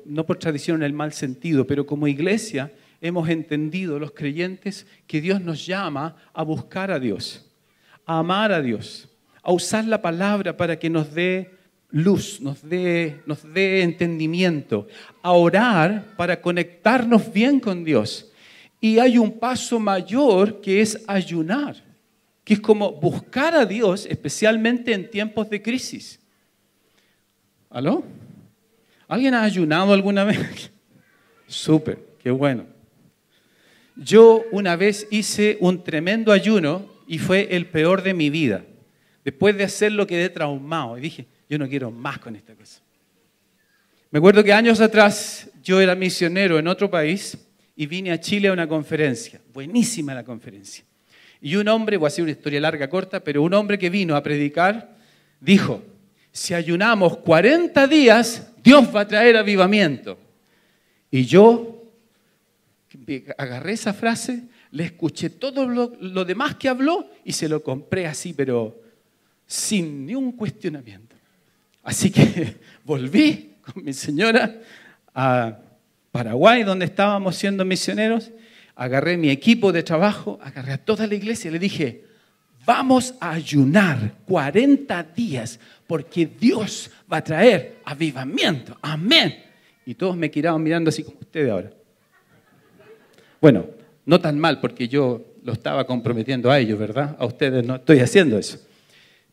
no 0.05 0.25
por 0.25 0.39
tradición 0.39 0.79
en 0.79 0.87
el 0.87 0.93
mal 0.93 1.13
sentido, 1.13 1.67
pero 1.67 1.85
como 1.85 2.07
iglesia 2.07 2.73
hemos 3.01 3.29
entendido 3.29 3.99
los 3.99 4.13
creyentes 4.13 4.87
que 5.09 5.21
Dios 5.21 5.41
nos 5.41 5.67
llama 5.67 6.17
a 6.33 6.45
buscar 6.45 6.93
a 6.93 7.01
Dios, 7.01 7.51
a 8.07 8.21
amar 8.21 8.53
a 8.53 8.63
Dios, 8.63 9.09
a 9.43 9.53
usar 9.53 9.85
la 9.85 10.01
palabra 10.01 10.57
para 10.57 10.79
que 10.79 10.89
nos 10.89 11.13
dé 11.13 11.51
luz, 11.91 12.41
nos 12.41 12.67
dé, 12.67 13.21
nos 13.27 13.43
dé 13.53 13.83
entendimiento, 13.83 14.89
a 15.23 15.33
orar 15.33 16.15
para 16.17 16.41
conectarnos 16.41 17.33
bien 17.33 17.61
con 17.61 17.85
Dios. 17.85 18.31
Y 18.81 18.99
hay 18.99 19.19
un 19.19 19.39
paso 19.39 19.79
mayor 19.79 20.61
que 20.61 20.81
es 20.81 20.99
ayunar, 21.07 21.77
que 22.45 22.55
es 22.55 22.61
como 22.61 22.93
buscar 22.93 23.55
a 23.55 23.65
Dios, 23.65 24.07
especialmente 24.07 24.93
en 24.93 25.11
tiempos 25.11 25.49
de 25.51 25.63
crisis. 25.63 26.19
¿Aló? 27.71 28.05
¿Alguien 29.07 29.35
ha 29.35 29.43
ayunado 29.43 29.93
alguna 29.93 30.25
vez? 30.25 30.71
Súper, 31.47 31.99
qué 32.23 32.31
bueno. 32.31 32.67
Yo 33.95 34.45
una 34.51 34.75
vez 34.75 35.07
hice 35.11 35.59
un 35.61 35.85
tremendo 35.85 36.33
ayuno 36.33 36.91
y 37.07 37.19
fue 37.19 37.55
el 37.55 37.67
peor 37.67 38.03
de 38.03 38.15
mi 38.15 38.31
vida. 38.31 38.65
Después 39.25 39.57
de 39.57 39.65
hacerlo 39.65 40.07
quedé 40.07 40.29
traumado 40.29 40.99
y 40.99 41.01
dije, 41.01 41.27
yo 41.49 41.59
no 41.59 41.69
quiero 41.69 41.91
más 41.91 42.19
con 42.19 42.35
esta 42.37 42.55
cosa. 42.55 42.81
Me 44.11 44.19
acuerdo 44.19 44.45
que 44.45 44.53
años 44.53 44.81
atrás 44.81 45.51
yo 45.63 45.81
era 45.81 45.95
misionero 45.95 46.59
en 46.59 46.67
otro 46.69 46.91
país 46.91 47.39
y 47.77 47.87
vine 47.87 48.13
a 48.13 48.21
Chile 48.21 48.49
a 48.49 48.53
una 48.53 48.69
conferencia. 48.69 49.41
Buenísima 49.53 50.15
la 50.15 50.25
conferencia. 50.25 50.85
Y 51.41 51.57
un 51.57 51.67
hombre, 51.69 51.97
voy 51.97 52.07
a 52.07 52.09
hacer 52.09 52.23
una 52.23 52.33
historia 52.33 52.61
larga, 52.61 52.89
corta, 52.89 53.21
pero 53.21 53.43
un 53.43 53.55
hombre 53.55 53.79
que 53.79 53.91
vino 53.91 54.15
a 54.15 54.23
predicar 54.23 54.97
dijo, 55.41 55.83
si 56.31 56.55
ayunamos 56.55 57.19
40 57.19 57.87
días, 57.87 58.53
Dios 58.63 58.95
va 58.95 59.01
a 59.01 59.09
traer 59.09 59.37
avivamiento. 59.37 60.19
Y 61.11 61.27
yo 61.27 61.83
agarré 63.37 63.73
esa 63.73 63.93
frase, 63.93 64.45
le 64.71 64.85
escuché 64.85 65.31
todo 65.31 65.67
lo, 65.67 66.25
demás 66.25 66.57
que 66.57 66.69
habló 66.69 67.09
y 67.25 67.33
se 67.33 67.49
lo 67.49 67.63
compré 67.63 68.07
así, 68.07 68.33
pero 68.33 68.82
sin 69.53 70.07
ni 70.07 70.15
un 70.15 70.33
cuestionamiento. 70.33 71.15
Así 71.83 72.11
que 72.11 72.57
volví 72.85 73.57
con 73.61 73.85
mi 73.85 73.93
señora 73.93 74.61
a 75.15 75.59
Paraguay, 76.11 76.63
donde 76.63 76.87
estábamos 76.87 77.37
siendo 77.37 77.63
misioneros, 77.63 78.31
agarré 78.75 79.19
mi 79.19 79.29
equipo 79.29 79.71
de 79.71 79.83
trabajo, 79.83 80.39
agarré 80.43 80.73
a 80.73 80.79
toda 80.79 81.07
la 81.07 81.15
iglesia 81.15 81.51
y 81.51 81.53
le 81.53 81.59
dije, 81.59 82.05
vamos 82.65 83.15
a 83.21 83.33
ayunar 83.33 84.15
40 84.27 85.03
días 85.15 85.61
porque 85.87 86.25
Dios 86.27 86.91
va 87.13 87.19
a 87.19 87.25
traer 87.25 87.77
avivamiento. 87.85 88.79
Amén. 88.81 89.37
Y 89.85 89.95
todos 89.95 90.17
me 90.17 90.31
quedaban 90.31 90.63
mirando 90.63 90.89
así 90.89 91.03
como 91.03 91.19
ustedes 91.21 91.51
ahora. 91.51 91.71
Bueno, 93.39 93.67
no 94.07 94.19
tan 94.19 94.39
mal 94.39 94.61
porque 94.61 94.89
yo 94.89 95.27
lo 95.45 95.53
estaba 95.53 95.87
comprometiendo 95.87 96.51
a 96.51 96.59
ellos, 96.59 96.79
¿verdad? 96.79 97.17
A 97.19 97.27
ustedes 97.27 97.67
no 97.67 97.77
estoy 97.77 98.01
haciendo 98.01 98.39
eso. 98.39 98.59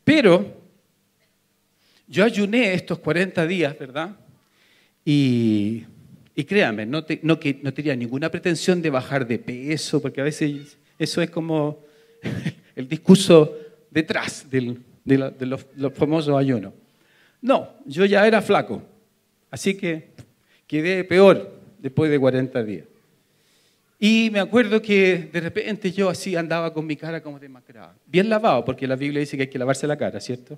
Pero 0.09 0.43
yo 2.07 2.25
ayuné 2.25 2.73
estos 2.73 2.97
40 2.97 3.45
días, 3.45 3.77
¿verdad? 3.77 4.15
Y, 5.05 5.83
y 6.33 6.45
créanme, 6.45 6.87
no, 6.87 7.05
no, 7.21 7.39
que, 7.39 7.59
no 7.61 7.71
tenía 7.71 7.95
ninguna 7.95 8.31
pretensión 8.31 8.81
de 8.81 8.89
bajar 8.89 9.27
de 9.27 9.37
peso, 9.37 10.01
porque 10.01 10.19
a 10.19 10.23
veces 10.23 10.79
eso 10.97 11.21
es 11.21 11.29
como 11.29 11.83
el 12.75 12.89
discurso 12.89 13.55
detrás 13.91 14.49
del, 14.49 14.79
de, 15.05 15.45
los, 15.45 15.67
famosos 15.93 16.35
ayunos. 16.35 16.73
No, 17.39 17.69
yo 17.85 18.03
ya 18.05 18.25
era 18.25 18.41
flaco, 18.41 18.81
así 19.51 19.75
que 19.75 20.07
quedé 20.65 21.03
peor 21.03 21.53
después 21.77 22.09
de 22.09 22.17
40 22.17 22.63
días. 22.63 22.85
Y 23.99 24.29
me 24.31 24.39
acuerdo 24.39 24.81
que 24.81 25.29
de 25.31 25.41
repente 25.41 25.91
yo 25.91 26.09
así 26.09 26.35
andaba 26.35 26.73
con 26.73 26.85
mi 26.85 26.95
cara 26.95 27.21
como 27.21 27.37
demacrada. 27.37 27.93
Bien 28.05 28.29
lavado, 28.29 28.63
porque 28.63 28.87
la 28.87 28.95
Biblia 28.95 29.19
dice 29.19 29.35
que 29.35 29.43
hay 29.43 29.49
que 29.49 29.59
lavarse 29.59 29.85
la 29.85 29.97
cara, 29.97 30.21
¿cierto? 30.21 30.57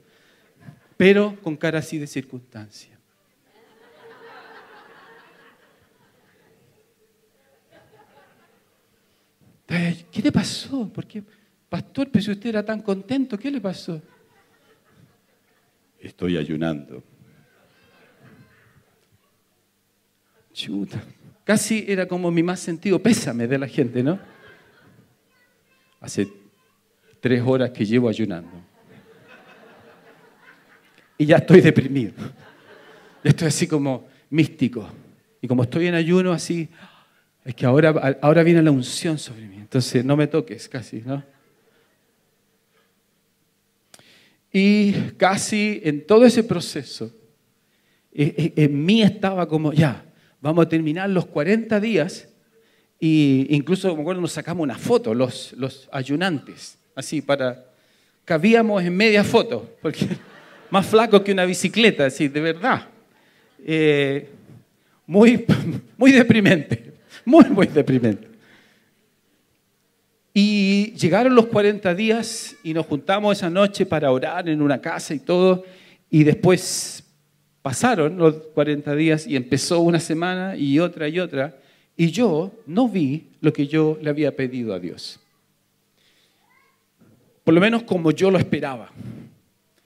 Pero 0.96 1.36
con 1.42 1.58
cara 1.58 1.80
así 1.80 1.98
de 1.98 2.06
circunstancia. 2.06 3.00
¿Qué 10.12 10.22
le 10.22 10.32
pasó? 10.32 10.88
¿Por 10.90 11.08
qué? 11.08 11.24
Pastor, 11.70 12.10
pero 12.12 12.24
si 12.24 12.32
usted 12.32 12.50
era 12.50 12.64
tan 12.64 12.82
contento, 12.82 13.40
¿qué 13.40 13.50
le 13.50 13.62
pasó? 13.62 14.02
Estoy 16.00 16.38
ayunando. 16.38 17.02
Chuta. 20.54 21.02
Casi 21.52 21.84
era 21.86 22.08
como 22.08 22.32
mi 22.32 22.44
más 22.44 22.62
sentido 22.62 22.98
pésame 23.04 23.46
de 23.46 23.58
la 23.58 23.68
gente, 23.68 24.02
¿no? 24.02 24.18
Hace 26.00 26.30
tres 27.20 27.44
horas 27.46 27.72
que 27.72 27.86
llevo 27.86 28.08
ayunando. 28.08 28.52
Y 31.18 31.26
ya 31.26 31.36
estoy 31.36 31.60
deprimido. 31.60 32.14
Estoy 33.22 33.50
así 33.50 33.68
como 33.68 34.08
místico. 34.30 34.88
Y 35.42 35.48
como 35.50 35.64
estoy 35.64 35.88
en 35.88 35.96
ayuno, 35.96 36.32
así, 36.32 36.70
es 37.44 37.54
que 37.54 37.66
ahora, 37.66 38.18
ahora 38.22 38.44
viene 38.44 38.62
la 38.62 38.72
unción 38.72 39.20
sobre 39.20 39.46
mí. 39.46 39.58
Entonces 39.58 40.06
no 40.06 40.16
me 40.16 40.28
toques 40.28 40.70
casi, 40.70 41.02
¿no? 41.02 41.22
Y 44.54 44.94
casi 45.18 45.82
en 45.84 46.08
todo 46.08 46.26
ese 46.26 46.46
proceso, 46.46 47.14
e, 48.14 48.54
e, 48.56 48.64
en 48.64 48.86
mí 48.86 49.02
estaba 49.02 49.46
como, 49.50 49.74
ya, 49.74 50.06
vamos 50.42 50.66
a 50.66 50.70
terminar 50.70 51.10
los 51.10 51.26
40 51.28 51.80
días. 51.80 52.28
Y 53.00 53.48
incluso, 53.50 53.96
me 53.96 54.02
acuerdo, 54.02 54.22
nos 54.22 54.34
sacamos 54.34 54.64
una 54.64 54.78
foto, 54.78 55.14
los, 55.14 55.90
ayunantes, 55.92 56.78
así 56.96 57.22
para... 57.22 57.68
Cabíamos 58.24 58.84
en 58.84 58.96
media 58.96 59.24
foto, 59.24 59.78
porque 59.82 60.08
más 60.70 60.86
flaco 60.86 61.24
que 61.24 61.32
una 61.32 61.44
bicicleta, 61.46 62.06
así, 62.06 62.28
de 62.28 62.40
verdad. 62.40 62.88
Eh, 63.66 64.30
muy, 65.08 65.46
muy 65.98 66.12
deprimente, 66.12 66.94
muy, 67.26 67.46
muy 67.46 67.68
deprimente. 67.68 68.28
Y 70.34 70.94
llegaron 70.94 71.36
los 71.36 71.48
40 71.48 71.94
días 71.96 72.56
y 72.64 72.74
nos 72.74 72.86
juntamos 72.86 73.38
esa 73.38 73.50
noche 73.50 73.86
para 73.86 74.12
orar 74.12 74.48
en 74.48 74.62
una 74.62 74.80
casa 74.80 75.14
y 75.14 75.20
todo. 75.20 75.66
Y 76.10 76.24
después 76.24 77.01
pasaron 77.62 78.18
los 78.18 78.36
40 78.54 78.96
días 78.96 79.28
y 79.28 79.36
empezó 79.36 79.80
una 79.80 80.00
semana 80.00 80.56
y 80.56 80.80
otra 80.80 81.08
y 81.08 81.20
otra. 81.20 81.58
Y 81.96 82.12
yo 82.12 82.52
no 82.66 82.88
vi 82.88 83.28
lo 83.42 83.54
que 83.54 83.68
yo 83.68 83.98
le 84.02 84.10
había 84.10 84.36
pedido 84.36 84.74
a 84.74 84.80
Dios. 84.80 85.20
Por 87.44 87.54
lo 87.54 87.62
menos 87.62 87.84
como 87.84 88.12
yo 88.12 88.32
lo 88.32 88.38
esperaba. 88.38 88.92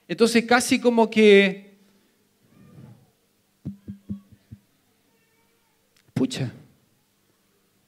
Entonces 0.08 0.44
casi 0.44 0.80
como 0.80 1.10
que... 1.10 1.66
Pucha, 6.14 6.50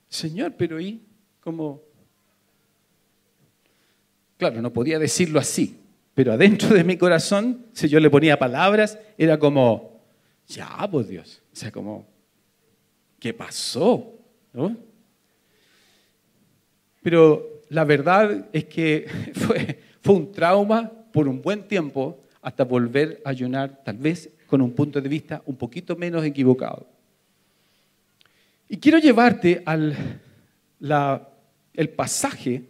Señor, 0.08 0.54
pero 0.56 0.78
¿y? 0.78 1.00
Como 1.40 1.88
Claro, 4.38 4.62
no 4.62 4.72
podía 4.72 5.00
decirlo 5.00 5.40
así, 5.40 5.77
pero 6.18 6.32
adentro 6.32 6.74
de 6.74 6.82
mi 6.82 6.96
corazón, 6.96 7.66
si 7.72 7.88
yo 7.88 8.00
le 8.00 8.10
ponía 8.10 8.36
palabras, 8.36 8.98
era 9.16 9.38
como, 9.38 10.02
ya, 10.48 10.88
pues 10.90 11.06
Dios, 11.06 11.40
o 11.52 11.54
sea, 11.54 11.70
como, 11.70 12.08
¿qué 13.20 13.32
pasó? 13.32 14.18
¿No? 14.52 14.76
Pero 17.02 17.62
la 17.68 17.84
verdad 17.84 18.48
es 18.52 18.64
que 18.64 19.06
fue, 19.34 19.80
fue 20.00 20.14
un 20.16 20.32
trauma 20.32 20.90
por 21.12 21.28
un 21.28 21.40
buen 21.40 21.68
tiempo 21.68 22.24
hasta 22.42 22.64
volver 22.64 23.22
a 23.24 23.30
ayunar, 23.30 23.84
tal 23.84 23.98
vez 23.98 24.28
con 24.48 24.60
un 24.60 24.72
punto 24.72 25.00
de 25.00 25.08
vista 25.08 25.40
un 25.46 25.54
poquito 25.54 25.94
menos 25.94 26.24
equivocado. 26.24 26.88
Y 28.68 28.78
quiero 28.78 28.98
llevarte 28.98 29.62
al 29.64 29.94
la, 30.80 31.28
el 31.74 31.90
pasaje 31.90 32.64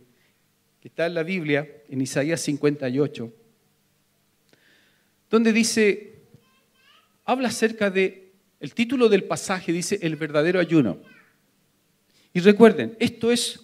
que 0.83 0.89
está 0.89 1.07
en 1.07 1.15
la 1.15 1.23
Biblia, 1.23 1.67
en 1.89 2.03
Isaías 2.03 2.43
58, 2.43 3.38
donde 5.31 5.53
dice, 5.53 6.23
habla 7.25 7.49
acerca 7.49 7.91
de, 7.91 8.33
el 8.61 8.75
título 8.75 9.09
del 9.09 9.25
pasaje 9.25 9.73
dice, 9.73 9.99
el 10.03 10.17
verdadero 10.17 10.61
ayuno. 10.61 10.99
Y 12.33 12.41
recuerden, 12.41 12.97
esto 12.99 13.31
es, 13.31 13.61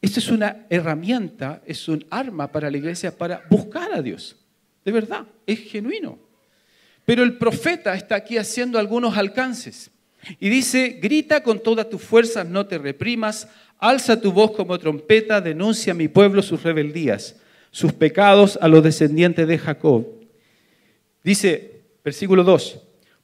esto 0.00 0.20
es 0.20 0.28
una 0.28 0.66
herramienta, 0.70 1.62
es 1.66 1.88
un 1.88 2.04
arma 2.10 2.50
para 2.50 2.70
la 2.70 2.76
iglesia 2.76 3.16
para 3.16 3.44
buscar 3.50 3.92
a 3.92 4.02
Dios. 4.02 4.36
De 4.84 4.92
verdad, 4.92 5.26
es 5.46 5.60
genuino. 5.60 6.18
Pero 7.04 7.22
el 7.22 7.36
profeta 7.36 7.94
está 7.94 8.14
aquí 8.16 8.38
haciendo 8.38 8.78
algunos 8.78 9.16
alcances. 9.16 9.90
Y 10.40 10.48
dice, 10.48 10.98
grita 11.02 11.42
con 11.42 11.62
todas 11.62 11.88
tus 11.90 12.00
fuerzas, 12.00 12.46
no 12.46 12.66
te 12.66 12.78
reprimas, 12.78 13.48
Alza 13.78 14.18
tu 14.18 14.32
voz 14.32 14.52
como 14.52 14.78
trompeta, 14.78 15.40
denuncia 15.40 15.92
a 15.92 15.96
mi 15.96 16.08
pueblo 16.08 16.40
sus 16.42 16.62
rebeldías, 16.62 17.36
sus 17.70 17.92
pecados 17.92 18.58
a 18.62 18.68
los 18.68 18.82
descendientes 18.82 19.46
de 19.46 19.58
Jacob. 19.58 20.06
Dice, 21.24 21.82
versículo 22.04 22.44
2, 22.44 22.80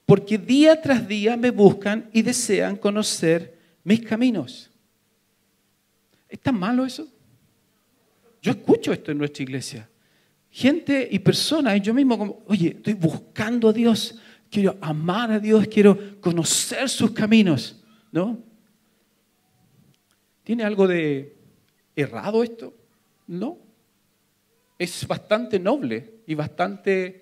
porque 0.06 0.38
día 0.38 0.80
tras 0.80 1.06
día 1.06 1.36
me 1.36 1.50
buscan 1.50 2.08
y 2.14 2.22
desean 2.22 2.76
conocer 2.76 3.58
mis 3.84 4.00
caminos. 4.00 4.70
¿Es 6.26 6.40
tan 6.40 6.58
malo 6.58 6.86
eso? 6.86 7.06
Yo 8.40 8.52
escucho 8.52 8.92
esto 8.92 9.12
en 9.12 9.18
nuestra 9.18 9.42
iglesia. 9.42 9.90
Gente 10.50 11.06
y 11.10 11.18
personas, 11.18 11.80
yo 11.82 11.92
mismo 11.92 12.16
como, 12.16 12.42
oye, 12.46 12.68
estoy 12.68 12.94
buscando 12.94 13.68
a 13.68 13.72
Dios, 13.72 14.18
quiero 14.50 14.78
amar 14.80 15.30
a 15.30 15.38
Dios, 15.38 15.66
quiero 15.68 16.18
conocer 16.20 16.88
sus 16.88 17.10
caminos, 17.10 17.84
¿no? 18.10 18.42
¿Tiene 20.42 20.64
algo 20.64 20.88
de 20.88 21.36
errado 21.94 22.42
esto? 22.42 22.74
No. 23.26 23.58
Es 24.78 25.06
bastante 25.06 25.58
noble 25.58 26.22
y 26.26 26.34
bastante 26.34 27.19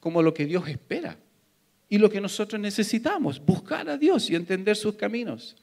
como 0.00 0.22
lo 0.22 0.34
que 0.34 0.46
Dios 0.46 0.66
espera 0.68 1.18
y 1.88 1.98
lo 1.98 2.08
que 2.08 2.20
nosotros 2.20 2.60
necesitamos, 2.60 3.44
buscar 3.44 3.88
a 3.88 3.98
Dios 3.98 4.30
y 4.30 4.34
entender 4.34 4.76
sus 4.76 4.94
caminos. 4.94 5.56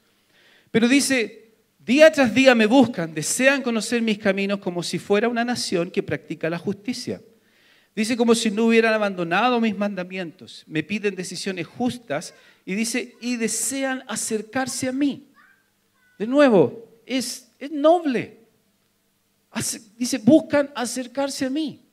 Pero 0.70 0.86
dice, 0.86 1.54
día 1.78 2.12
tras 2.12 2.34
día 2.34 2.54
me 2.54 2.66
buscan, 2.66 3.14
desean 3.14 3.62
conocer 3.62 4.02
mis 4.02 4.18
caminos 4.18 4.58
como 4.58 4.82
si 4.82 4.98
fuera 4.98 5.28
una 5.28 5.44
nación 5.44 5.90
que 5.90 6.02
practica 6.02 6.50
la 6.50 6.58
justicia. 6.58 7.20
Dice 7.96 8.16
como 8.16 8.34
si 8.34 8.50
no 8.50 8.66
hubieran 8.66 8.94
abandonado 8.94 9.60
mis 9.60 9.76
mandamientos, 9.76 10.64
me 10.68 10.82
piden 10.82 11.16
decisiones 11.16 11.66
justas 11.66 12.34
y 12.64 12.74
dice, 12.74 13.16
y 13.20 13.36
desean 13.36 14.04
acercarse 14.06 14.86
a 14.86 14.92
mí. 14.92 15.32
De 16.18 16.26
nuevo, 16.26 17.00
es, 17.06 17.50
noble. 17.70 18.38
dice, 19.96 20.18
buscan 20.18 20.70
acercarse 20.74 21.46
a 21.46 21.50
mí. 21.50 21.87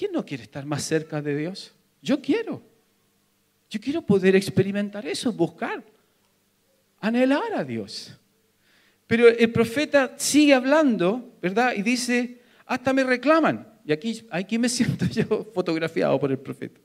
¿Quién 0.00 0.12
no 0.12 0.24
quiere 0.24 0.44
estar 0.44 0.64
más 0.64 0.82
cerca 0.82 1.20
de 1.20 1.36
Dios? 1.36 1.74
Yo 2.00 2.22
quiero. 2.22 2.62
Yo 3.68 3.78
quiero 3.78 4.00
poder 4.00 4.34
experimentar 4.34 5.06
eso, 5.06 5.30
buscar, 5.30 5.84
anhelar 7.00 7.52
a 7.54 7.62
Dios. 7.62 8.18
Pero 9.06 9.28
el 9.28 9.52
profeta 9.52 10.14
sigue 10.16 10.54
hablando, 10.54 11.36
¿verdad? 11.42 11.74
Y 11.76 11.82
dice, 11.82 12.40
hasta 12.64 12.94
me 12.94 13.04
reclaman. 13.04 13.68
Y 13.84 13.92
aquí, 13.92 14.26
aquí 14.30 14.56
me 14.58 14.68
siento 14.70 15.04
yo 15.04 15.44
fotografiado 15.52 16.18
por 16.18 16.30
el 16.30 16.38
profeta. 16.38 16.80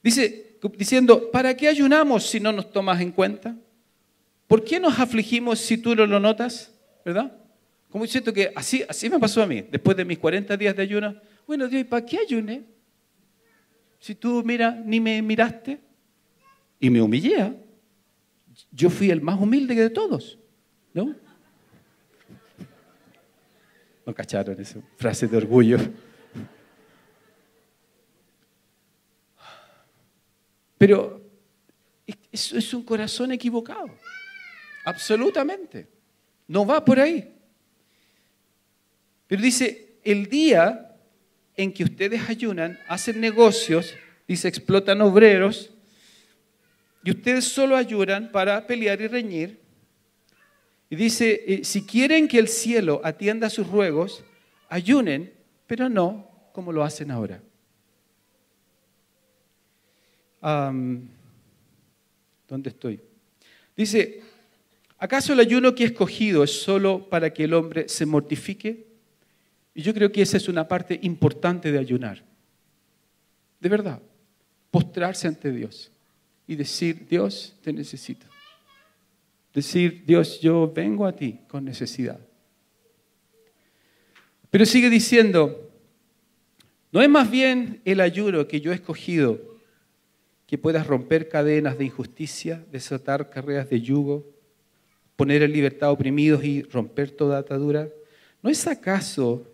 Dice, 0.00 0.60
diciendo, 0.78 1.32
¿para 1.32 1.56
qué 1.56 1.66
ayunamos 1.66 2.24
si 2.24 2.38
no 2.38 2.52
nos 2.52 2.70
tomas 2.70 3.00
en 3.00 3.10
cuenta? 3.10 3.56
¿Por 4.46 4.62
qué 4.62 4.78
nos 4.78 4.96
afligimos 5.00 5.58
si 5.58 5.76
tú 5.76 5.96
no 5.96 6.06
lo 6.06 6.20
notas? 6.20 6.72
¿Verdad? 7.04 7.32
Como 7.90 8.06
siento 8.06 8.32
que 8.32 8.52
así, 8.54 8.84
así 8.88 9.10
me 9.10 9.18
pasó 9.18 9.42
a 9.42 9.46
mí, 9.46 9.60
después 9.68 9.96
de 9.96 10.04
mis 10.04 10.20
40 10.20 10.56
días 10.56 10.76
de 10.76 10.82
ayuno. 10.82 11.20
Bueno, 11.46 11.68
Dios, 11.68 11.82
¿y 11.82 11.84
para 11.84 12.04
qué 12.04 12.18
ayuné? 12.18 12.64
Si 13.98 14.14
tú, 14.14 14.42
mira, 14.44 14.70
ni 14.70 15.00
me 15.00 15.20
miraste. 15.22 15.80
Y 16.80 16.90
me 16.90 17.00
humillé. 17.00 17.40
¿ah? 17.40 17.54
Yo 18.70 18.90
fui 18.90 19.10
el 19.10 19.20
más 19.20 19.40
humilde 19.40 19.74
de 19.74 19.90
todos. 19.90 20.38
¿No? 20.92 21.14
No 24.06 24.14
cacharon 24.14 24.60
esa 24.60 24.80
frase 24.96 25.26
de 25.26 25.36
orgullo. 25.36 25.78
Pero 30.76 31.22
eso 32.30 32.58
es 32.58 32.74
un 32.74 32.82
corazón 32.82 33.32
equivocado. 33.32 33.86
Absolutamente. 34.84 35.88
No 36.46 36.66
va 36.66 36.84
por 36.84 37.00
ahí. 37.00 37.34
Pero 39.26 39.40
dice, 39.40 39.98
el 40.04 40.26
día 40.26 40.83
en 41.56 41.72
que 41.72 41.84
ustedes 41.84 42.28
ayunan, 42.28 42.78
hacen 42.88 43.20
negocios, 43.20 43.94
dice, 44.26 44.48
explotan 44.48 45.00
obreros, 45.00 45.70
y 47.04 47.10
ustedes 47.10 47.44
solo 47.44 47.76
ayunan 47.76 48.32
para 48.32 48.66
pelear 48.66 49.00
y 49.00 49.06
reñir. 49.06 49.60
Y 50.88 50.96
dice, 50.96 51.44
eh, 51.46 51.64
si 51.64 51.84
quieren 51.84 52.28
que 52.28 52.38
el 52.38 52.48
cielo 52.48 53.00
atienda 53.04 53.50
sus 53.50 53.68
ruegos, 53.68 54.24
ayunen, 54.68 55.32
pero 55.66 55.88
no 55.88 56.30
como 56.52 56.72
lo 56.72 56.82
hacen 56.82 57.10
ahora. 57.10 57.42
¿Dónde 62.48 62.68
estoy? 62.68 63.00
Dice, 63.76 64.22
¿acaso 64.98 65.32
el 65.32 65.40
ayuno 65.40 65.74
que 65.74 65.84
he 65.84 65.86
escogido 65.86 66.44
es 66.44 66.62
solo 66.62 67.08
para 67.08 67.32
que 67.32 67.44
el 67.44 67.54
hombre 67.54 67.88
se 67.88 68.06
mortifique? 68.06 68.93
Y 69.74 69.82
yo 69.82 69.92
creo 69.92 70.12
que 70.12 70.22
esa 70.22 70.36
es 70.36 70.48
una 70.48 70.66
parte 70.68 70.98
importante 71.02 71.72
de 71.72 71.78
ayunar. 71.78 72.24
De 73.60 73.68
verdad, 73.68 74.00
postrarse 74.70 75.26
ante 75.26 75.50
Dios 75.50 75.90
y 76.46 76.54
decir, 76.54 77.06
Dios, 77.08 77.56
te 77.62 77.72
necesito. 77.72 78.26
Decir, 79.52 80.04
Dios, 80.06 80.40
yo 80.40 80.72
vengo 80.72 81.06
a 81.06 81.14
ti 81.14 81.40
con 81.48 81.64
necesidad. 81.64 82.20
Pero 84.50 84.66
sigue 84.66 84.90
diciendo, 84.90 85.70
¿no 86.92 87.02
es 87.02 87.08
más 87.08 87.30
bien 87.30 87.80
el 87.84 88.00
ayuno 88.00 88.46
que 88.46 88.60
yo 88.60 88.70
he 88.70 88.76
escogido 88.76 89.40
que 90.46 90.58
puedas 90.58 90.86
romper 90.86 91.28
cadenas 91.28 91.78
de 91.78 91.86
injusticia, 91.86 92.64
desatar 92.70 93.30
carreras 93.30 93.70
de 93.70 93.80
yugo, 93.80 94.26
poner 95.16 95.42
en 95.42 95.52
libertad 95.52 95.90
oprimidos 95.90 96.44
y 96.44 96.62
romper 96.62 97.10
toda 97.10 97.38
atadura? 97.38 97.88
¿No 98.42 98.50
es 98.50 98.66
acaso 98.66 99.53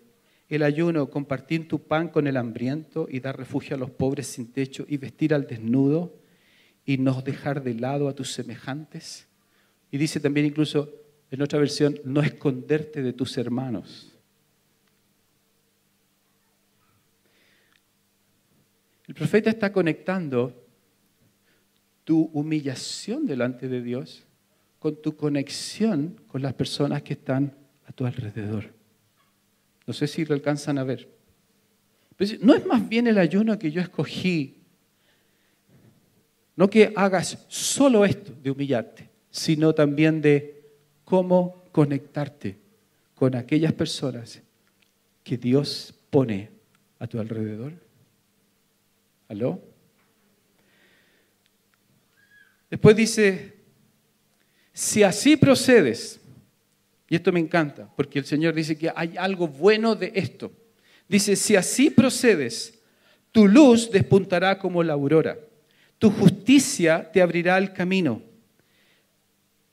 el 0.50 0.64
ayuno 0.64 1.08
compartir 1.08 1.68
tu 1.68 1.78
pan 1.78 2.08
con 2.08 2.26
el 2.26 2.36
hambriento 2.36 3.06
y 3.08 3.20
dar 3.20 3.38
refugio 3.38 3.76
a 3.76 3.78
los 3.78 3.90
pobres 3.90 4.26
sin 4.26 4.52
techo 4.52 4.84
y 4.88 4.96
vestir 4.96 5.32
al 5.32 5.46
desnudo 5.46 6.12
y 6.84 6.98
no 6.98 7.22
dejar 7.22 7.62
de 7.62 7.74
lado 7.74 8.08
a 8.08 8.14
tus 8.14 8.32
semejantes? 8.32 9.28
Y 9.90 9.98
dice 9.98 10.20
también 10.20 10.46
incluso 10.46 10.92
en 11.30 11.42
otra 11.42 11.60
versión, 11.60 11.98
no 12.04 12.20
esconderte 12.20 13.02
de 13.02 13.12
tus 13.12 13.38
hermanos. 13.38 14.12
El 19.06 19.14
profeta 19.14 19.50
está 19.50 19.72
conectando 19.72 20.66
tu 22.04 22.30
humillación 22.32 23.26
delante 23.26 23.68
de 23.68 23.82
Dios 23.82 24.24
con 24.80 25.00
tu 25.00 25.16
conexión 25.16 26.20
con 26.26 26.42
las 26.42 26.54
personas 26.54 27.02
que 27.02 27.12
están 27.12 27.54
a 27.86 27.92
tu 27.92 28.06
alrededor. 28.06 28.79
No 29.90 29.94
sé 29.94 30.06
si 30.06 30.24
lo 30.24 30.36
alcanzan 30.36 30.78
a 30.78 30.84
ver. 30.84 31.08
no 32.42 32.54
es 32.54 32.64
más 32.64 32.88
bien 32.88 33.08
el 33.08 33.18
ayuno 33.18 33.58
que 33.58 33.72
yo 33.72 33.80
escogí, 33.80 34.62
no 36.54 36.70
que 36.70 36.92
hagas 36.94 37.44
solo 37.48 38.04
esto 38.04 38.32
de 38.40 38.52
humillarte, 38.52 39.10
sino 39.32 39.74
también 39.74 40.22
de 40.22 40.62
cómo 41.04 41.64
conectarte 41.72 42.56
con 43.16 43.34
aquellas 43.34 43.72
personas 43.72 44.40
que 45.24 45.36
Dios 45.36 45.92
pone 46.08 46.50
a 47.00 47.08
tu 47.08 47.18
alrededor. 47.18 47.72
¿Aló? 49.26 49.60
Después 52.70 52.94
dice, 52.94 53.56
si 54.72 55.02
así 55.02 55.36
procedes, 55.36 56.19
y 57.10 57.16
esto 57.16 57.32
me 57.32 57.40
encanta, 57.40 57.90
porque 57.96 58.20
el 58.20 58.24
Señor 58.24 58.54
dice 58.54 58.78
que 58.78 58.90
hay 58.94 59.16
algo 59.18 59.48
bueno 59.48 59.96
de 59.96 60.12
esto. 60.14 60.52
Dice, 61.08 61.34
si 61.34 61.56
así 61.56 61.90
procedes, 61.90 62.80
tu 63.32 63.48
luz 63.48 63.90
despuntará 63.90 64.58
como 64.58 64.82
la 64.84 64.92
aurora, 64.92 65.36
tu 65.98 66.08
justicia 66.10 67.10
te 67.12 67.20
abrirá 67.20 67.58
el 67.58 67.72
camino, 67.72 68.22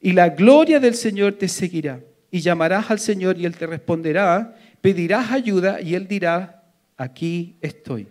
y 0.01 0.13
la 0.13 0.29
gloria 0.29 0.79
del 0.79 0.95
Señor 0.95 1.33
te 1.33 1.47
seguirá. 1.47 2.01
Y 2.29 2.39
llamarás 2.39 2.91
al 2.91 2.99
Señor 2.99 3.37
y 3.37 3.45
Él 3.45 3.55
te 3.55 3.65
responderá, 3.65 4.55
pedirás 4.81 5.31
ayuda 5.31 5.79
y 5.81 5.95
Él 5.95 6.07
dirá, 6.07 6.63
aquí 6.97 7.55
estoy. 7.61 8.07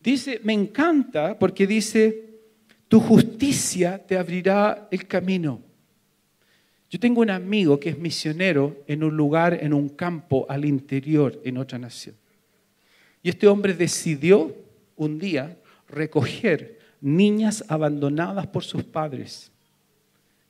Dice, 0.00 0.40
me 0.44 0.52
encanta 0.52 1.38
porque 1.38 1.66
dice, 1.66 2.40
tu 2.88 3.00
justicia 3.00 3.98
te 4.04 4.16
abrirá 4.16 4.88
el 4.90 5.06
camino. 5.06 5.67
Yo 6.90 6.98
tengo 6.98 7.20
un 7.20 7.30
amigo 7.30 7.78
que 7.78 7.90
es 7.90 7.98
misionero 7.98 8.82
en 8.86 9.04
un 9.04 9.14
lugar, 9.14 9.58
en 9.60 9.74
un 9.74 9.90
campo 9.90 10.46
al 10.48 10.64
interior, 10.64 11.38
en 11.44 11.58
otra 11.58 11.78
nación. 11.78 12.14
Y 13.22 13.28
este 13.28 13.46
hombre 13.46 13.74
decidió 13.74 14.56
un 14.96 15.18
día 15.18 15.58
recoger 15.88 16.78
niñas 17.00 17.62
abandonadas 17.68 18.46
por 18.46 18.64
sus 18.64 18.82
padres. 18.84 19.52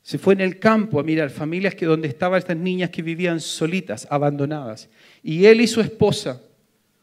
Se 0.02 0.16
fue 0.16 0.34
en 0.34 0.40
el 0.40 0.58
campo 0.60 1.00
a 1.00 1.02
mirar 1.02 1.30
familias 1.30 1.74
que 1.74 1.86
donde 1.86 2.08
estaban 2.08 2.38
estas 2.38 2.56
niñas 2.56 2.90
que 2.90 3.02
vivían 3.02 3.40
solitas, 3.40 4.06
abandonadas. 4.08 4.88
Y 5.22 5.44
él 5.44 5.60
y 5.60 5.66
su 5.66 5.80
esposa 5.80 6.40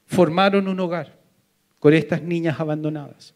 formaron 0.05 0.67
un 0.67 0.79
hogar 0.79 1.19
con 1.79 1.93
estas 1.93 2.21
niñas 2.21 2.59
abandonadas. 2.59 3.33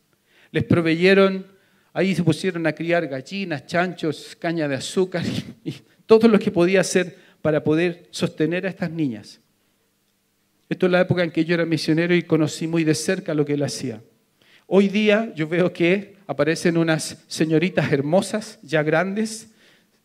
Les 0.52 0.64
proveyeron 0.64 1.46
Ahí 1.94 2.16
se 2.16 2.24
pusieron 2.24 2.66
a 2.68 2.74
criar 2.74 3.08
gallinas, 3.08 3.66
chanchos, 3.66 4.36
caña 4.40 4.68
de 4.68 4.76
azúcar 4.76 5.24
y, 5.64 5.74
todo 6.10 6.28
lo 6.28 6.40
que 6.40 6.50
podía 6.50 6.82
hacer 6.82 7.20
para 7.44 7.64
poder 7.64 8.08
sostener 8.10 8.66
a 8.66 8.70
estas 8.70 8.90
niñas. 8.90 9.40
Esto 10.68 10.88
es 10.88 10.92
la 10.92 11.02
época 11.02 11.24
en 11.24 11.30
que 11.30 11.46
yo 11.46 11.54
era 11.54 11.68
misionero 11.68 12.16
y 12.16 12.24
conocí 12.24 12.66
muy 12.66 12.84
de 12.84 12.96
cerca 12.96 13.36
lo 13.36 13.46
que 13.46 13.54
él 13.54 13.62
hacía. 13.62 14.02
Hoy 14.66 14.88
día 14.88 15.32
yo 15.36 15.48
veo 15.48 15.72
que 15.72 16.16
aparecen 16.26 16.78
unas 16.78 17.24
señoritas 17.28 17.92
hermosas, 17.92 18.58
ya 18.64 18.82
grandes, 18.82 19.52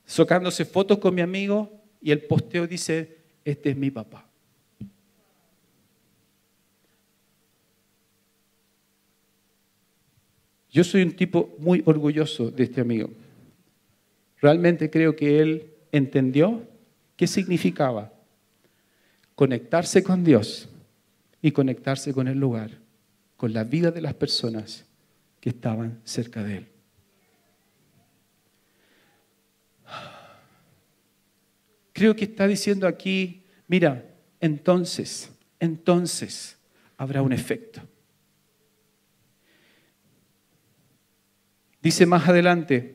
socándose 0.04 0.66
fotos 0.66 0.98
con 0.98 1.14
mi 1.14 1.22
amigo 1.22 1.72
y 2.02 2.10
el 2.10 2.20
posteo 2.20 2.66
dice, 2.66 3.16
este 3.42 3.70
es 3.70 3.76
mi 3.78 3.90
papá. 3.90 4.28
Yo 10.70 10.84
soy 10.84 11.00
un 11.00 11.12
tipo 11.12 11.54
muy 11.58 11.82
orgulloso 11.86 12.50
de 12.50 12.64
este 12.64 12.82
amigo. 12.82 13.08
Realmente 14.42 14.90
creo 14.90 15.16
que 15.16 15.40
él 15.40 15.70
entendió 15.96 16.66
qué 17.16 17.28
significaba 17.28 18.12
conectarse 19.36 20.02
con 20.02 20.24
Dios 20.24 20.68
y 21.40 21.52
conectarse 21.52 22.12
con 22.12 22.26
el 22.26 22.38
lugar, 22.38 22.72
con 23.36 23.52
la 23.52 23.62
vida 23.62 23.92
de 23.92 24.00
las 24.00 24.14
personas 24.14 24.86
que 25.40 25.50
estaban 25.50 26.00
cerca 26.02 26.42
de 26.42 26.56
él. 26.56 26.68
Creo 31.92 32.16
que 32.16 32.24
está 32.24 32.48
diciendo 32.48 32.88
aquí, 32.88 33.44
mira, 33.68 34.04
entonces, 34.40 35.30
entonces 35.60 36.58
habrá 36.96 37.22
un 37.22 37.32
efecto. 37.32 37.80
Dice 41.80 42.04
más 42.04 42.28
adelante, 42.28 42.93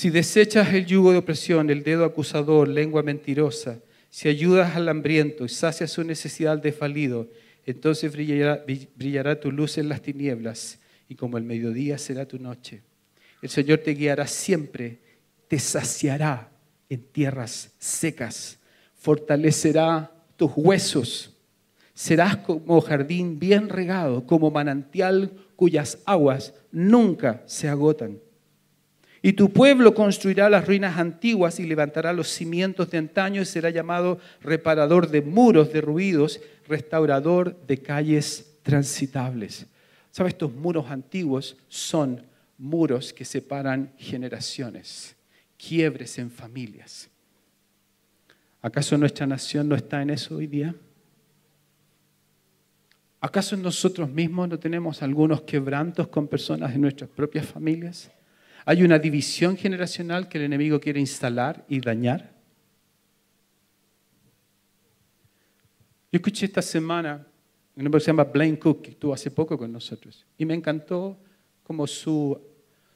si 0.00 0.08
desechas 0.08 0.72
el 0.72 0.86
yugo 0.86 1.12
de 1.12 1.18
opresión, 1.18 1.68
el 1.68 1.82
dedo 1.82 2.06
acusador, 2.06 2.66
lengua 2.66 3.02
mentirosa, 3.02 3.80
Si 4.08 4.30
ayudas 4.30 4.74
al 4.74 4.88
hambriento 4.88 5.44
y 5.44 5.50
sacias 5.50 5.90
su 5.90 6.02
necesidad 6.04 6.54
al 6.54 6.62
desvalido, 6.62 7.28
entonces 7.66 8.10
brillará, 8.10 8.64
brillará 8.96 9.38
tu 9.38 9.52
luz 9.52 9.76
en 9.76 9.90
las 9.90 10.00
tinieblas 10.00 10.78
y 11.06 11.16
como 11.16 11.36
el 11.36 11.44
mediodía 11.44 11.98
será 11.98 12.26
tu 12.26 12.38
noche. 12.38 12.80
El 13.42 13.50
Señor 13.50 13.80
te 13.80 13.92
guiará 13.92 14.26
siempre, 14.26 15.00
te 15.48 15.58
saciará 15.58 16.50
en 16.88 17.02
tierras 17.02 17.74
secas, 17.78 18.58
fortalecerá 18.94 20.10
tus 20.38 20.52
huesos. 20.56 21.36
Serás 21.92 22.38
como 22.38 22.80
jardín 22.80 23.38
bien 23.38 23.68
regado, 23.68 24.26
como 24.26 24.50
manantial 24.50 25.30
cuyas 25.56 25.98
aguas 26.06 26.54
nunca 26.72 27.42
se 27.44 27.68
agotan. 27.68 28.18
Y 29.22 29.34
tu 29.34 29.52
pueblo 29.52 29.94
construirá 29.94 30.48
las 30.48 30.66
ruinas 30.66 30.98
antiguas 30.98 31.60
y 31.60 31.66
levantará 31.66 32.12
los 32.12 32.28
cimientos 32.28 32.90
de 32.90 32.98
antaño 32.98 33.42
y 33.42 33.44
será 33.44 33.68
llamado 33.68 34.18
reparador 34.40 35.10
de 35.10 35.20
muros 35.20 35.72
derruidos, 35.72 36.40
restaurador 36.66 37.54
de 37.66 37.78
calles 37.78 38.58
transitables. 38.62 39.66
¿Sabes? 40.10 40.32
Estos 40.32 40.52
muros 40.52 40.86
antiguos 40.90 41.56
son 41.68 42.22
muros 42.56 43.12
que 43.12 43.26
separan 43.26 43.92
generaciones, 43.98 45.14
quiebres 45.58 46.18
en 46.18 46.30
familias. 46.30 47.10
¿Acaso 48.62 48.96
nuestra 48.96 49.26
nación 49.26 49.68
no 49.68 49.74
está 49.74 50.00
en 50.00 50.10
eso 50.10 50.36
hoy 50.36 50.46
día? 50.46 50.74
¿Acaso 53.20 53.54
nosotros 53.56 54.08
mismos 54.08 54.48
no 54.48 54.58
tenemos 54.58 55.02
algunos 55.02 55.42
quebrantos 55.42 56.08
con 56.08 56.26
personas 56.26 56.72
de 56.72 56.78
nuestras 56.78 57.10
propias 57.10 57.46
familias? 57.46 58.10
¿Hay 58.70 58.84
una 58.84 59.00
división 59.00 59.56
generacional 59.56 60.28
que 60.28 60.38
el 60.38 60.44
enemigo 60.44 60.78
quiere 60.78 61.00
instalar 61.00 61.64
y 61.68 61.80
dañar? 61.80 62.30
Yo 66.12 66.18
escuché 66.18 66.46
esta 66.46 66.62
semana 66.62 67.26
un 67.74 67.86
hombre 67.86 67.98
que 67.98 68.04
se 68.04 68.12
llama 68.12 68.22
Blaine 68.22 68.60
Cook, 68.60 68.82
que 68.82 68.90
estuvo 68.90 69.12
hace 69.12 69.32
poco 69.32 69.58
con 69.58 69.72
nosotros, 69.72 70.24
y 70.38 70.44
me 70.44 70.54
encantó 70.54 71.18
como 71.64 71.84
su, 71.88 72.40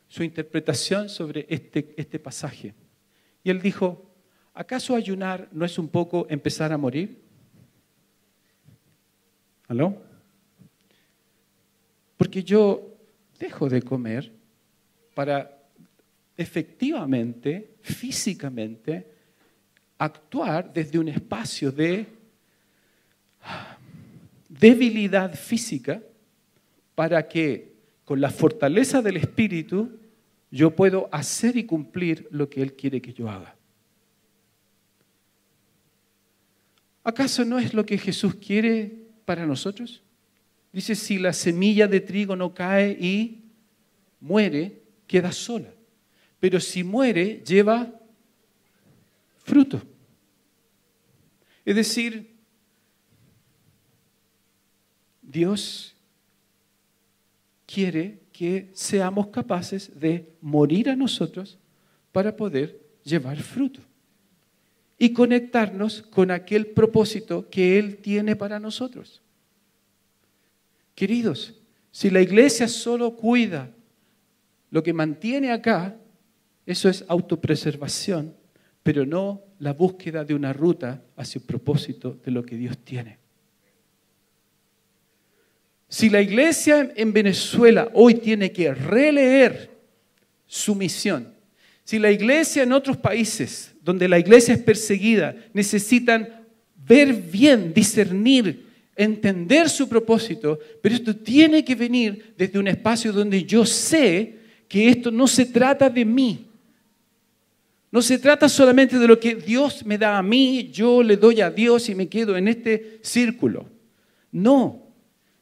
su 0.06 0.22
interpretación 0.22 1.08
sobre 1.08 1.44
este, 1.48 1.92
este 1.96 2.20
pasaje. 2.20 2.72
Y 3.42 3.50
él 3.50 3.60
dijo, 3.60 4.14
¿acaso 4.54 4.94
ayunar 4.94 5.48
no 5.50 5.64
es 5.64 5.76
un 5.76 5.88
poco 5.88 6.28
empezar 6.30 6.72
a 6.72 6.78
morir? 6.78 7.20
¿Aló? 9.66 10.00
Porque 12.16 12.44
yo 12.44 12.96
dejo 13.40 13.68
de 13.68 13.82
comer 13.82 14.30
para 15.16 15.53
efectivamente, 16.36 17.76
físicamente, 17.80 19.06
actuar 19.98 20.72
desde 20.72 20.98
un 20.98 21.08
espacio 21.08 21.70
de 21.70 22.06
debilidad 24.48 25.34
física 25.34 26.02
para 26.94 27.26
que 27.28 27.74
con 28.04 28.20
la 28.20 28.30
fortaleza 28.30 29.02
del 29.02 29.16
Espíritu 29.16 29.98
yo 30.50 30.74
puedo 30.74 31.08
hacer 31.10 31.56
y 31.56 31.64
cumplir 31.64 32.28
lo 32.30 32.48
que 32.48 32.62
Él 32.62 32.74
quiere 32.74 33.02
que 33.02 33.12
yo 33.12 33.28
haga. 33.28 33.56
¿Acaso 37.02 37.44
no 37.44 37.58
es 37.58 37.74
lo 37.74 37.84
que 37.84 37.98
Jesús 37.98 38.34
quiere 38.36 38.90
para 39.24 39.46
nosotros? 39.46 40.02
Dice, 40.72 40.94
si 40.94 41.18
la 41.18 41.32
semilla 41.32 41.86
de 41.86 42.00
trigo 42.00 42.34
no 42.34 42.54
cae 42.54 42.92
y 42.92 43.42
muere, 44.20 44.80
queda 45.06 45.30
sola. 45.32 45.73
Pero 46.44 46.60
si 46.60 46.84
muere, 46.84 47.42
lleva 47.42 47.90
fruto. 49.38 49.80
Es 51.64 51.74
decir, 51.74 52.34
Dios 55.22 55.96
quiere 57.64 58.20
que 58.30 58.70
seamos 58.74 59.28
capaces 59.28 59.98
de 59.98 60.34
morir 60.42 60.90
a 60.90 60.96
nosotros 60.96 61.56
para 62.12 62.36
poder 62.36 62.78
llevar 63.02 63.38
fruto 63.38 63.80
y 64.98 65.14
conectarnos 65.14 66.02
con 66.02 66.30
aquel 66.30 66.66
propósito 66.66 67.48
que 67.48 67.78
Él 67.78 67.96
tiene 67.96 68.36
para 68.36 68.60
nosotros. 68.60 69.22
Queridos, 70.94 71.54
si 71.90 72.10
la 72.10 72.20
iglesia 72.20 72.68
solo 72.68 73.16
cuida 73.16 73.70
lo 74.70 74.82
que 74.82 74.92
mantiene 74.92 75.50
acá, 75.50 75.96
eso 76.66 76.88
es 76.88 77.04
autopreservación, 77.08 78.34
pero 78.82 79.04
no 79.06 79.42
la 79.58 79.72
búsqueda 79.72 80.24
de 80.24 80.34
una 80.34 80.52
ruta 80.52 81.02
hacia 81.16 81.38
el 81.38 81.44
propósito 81.44 82.18
de 82.24 82.30
lo 82.30 82.44
que 82.44 82.56
Dios 82.56 82.78
tiene. 82.78 83.18
Si 85.88 86.10
la 86.10 86.20
iglesia 86.20 86.92
en 86.96 87.12
Venezuela 87.12 87.90
hoy 87.94 88.14
tiene 88.14 88.50
que 88.50 88.74
releer 88.74 89.70
su 90.46 90.74
misión, 90.74 91.32
si 91.84 91.98
la 91.98 92.10
iglesia 92.10 92.62
en 92.62 92.72
otros 92.72 92.96
países 92.96 93.74
donde 93.82 94.08
la 94.08 94.18
iglesia 94.18 94.54
es 94.54 94.60
perseguida 94.60 95.36
necesitan 95.52 96.44
ver 96.76 97.12
bien, 97.12 97.72
discernir, 97.72 98.66
entender 98.96 99.68
su 99.68 99.88
propósito, 99.88 100.58
pero 100.82 100.94
esto 100.94 101.14
tiene 101.14 101.64
que 101.64 101.74
venir 101.74 102.34
desde 102.36 102.58
un 102.58 102.68
espacio 102.68 103.12
donde 103.12 103.44
yo 103.44 103.64
sé 103.66 104.38
que 104.68 104.88
esto 104.88 105.10
no 105.10 105.26
se 105.26 105.46
trata 105.46 105.88
de 105.88 106.04
mí. 106.04 106.46
No 107.94 108.02
se 108.02 108.18
trata 108.18 108.48
solamente 108.48 108.98
de 108.98 109.06
lo 109.06 109.20
que 109.20 109.36
Dios 109.36 109.86
me 109.86 109.96
da 109.96 110.18
a 110.18 110.22
mí, 110.24 110.68
yo 110.72 111.00
le 111.00 111.16
doy 111.16 111.40
a 111.40 111.48
Dios 111.48 111.88
y 111.88 111.94
me 111.94 112.08
quedo 112.08 112.36
en 112.36 112.48
este 112.48 112.98
círculo. 113.04 113.70
No, 114.32 114.88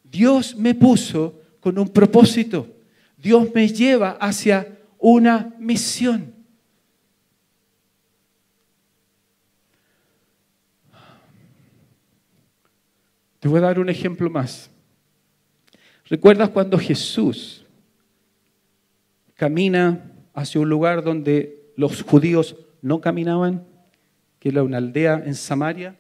Dios 0.05 0.55
me 0.55 0.75
puso 0.75 1.41
con 1.61 1.79
un 1.79 1.89
propósito. 1.89 2.77
Dios 3.17 3.49
me 3.55 3.67
lleva 3.69 4.19
hacia 4.21 4.69
una 4.99 5.55
misión. 5.59 6.35
Te 13.41 13.49
voy 13.49 13.61
a 13.61 13.63
dar 13.63 13.79
un 13.79 13.89
ejemplo 13.89 14.29
más. 14.29 14.71
¿Recuerdas 16.05 16.51
cuando 16.51 16.77
Jesús 16.77 17.65
camina 19.37 20.13
hacia 20.35 20.61
un 20.61 20.69
lugar 20.69 21.03
donde 21.03 21.62
los 21.77 22.03
judíos 22.03 22.57
no 22.81 23.01
caminaban, 23.01 23.67
que 24.39 24.51
era 24.51 24.63
una 24.63 24.79
aldea 24.79 25.23
en 25.25 25.35
Samaria? 25.35 25.99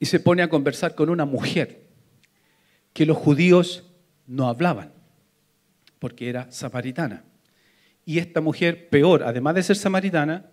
y 0.00 0.06
se 0.06 0.18
pone 0.18 0.42
a 0.42 0.48
conversar 0.48 0.94
con 0.94 1.10
una 1.10 1.26
mujer 1.26 1.82
que 2.94 3.04
los 3.06 3.18
judíos 3.18 3.84
no 4.26 4.48
hablaban, 4.48 4.92
porque 5.98 6.30
era 6.30 6.50
samaritana. 6.50 7.22
Y 8.06 8.18
esta 8.18 8.40
mujer, 8.40 8.88
peor, 8.88 9.22
además 9.22 9.54
de 9.54 9.62
ser 9.62 9.76
samaritana, 9.76 10.50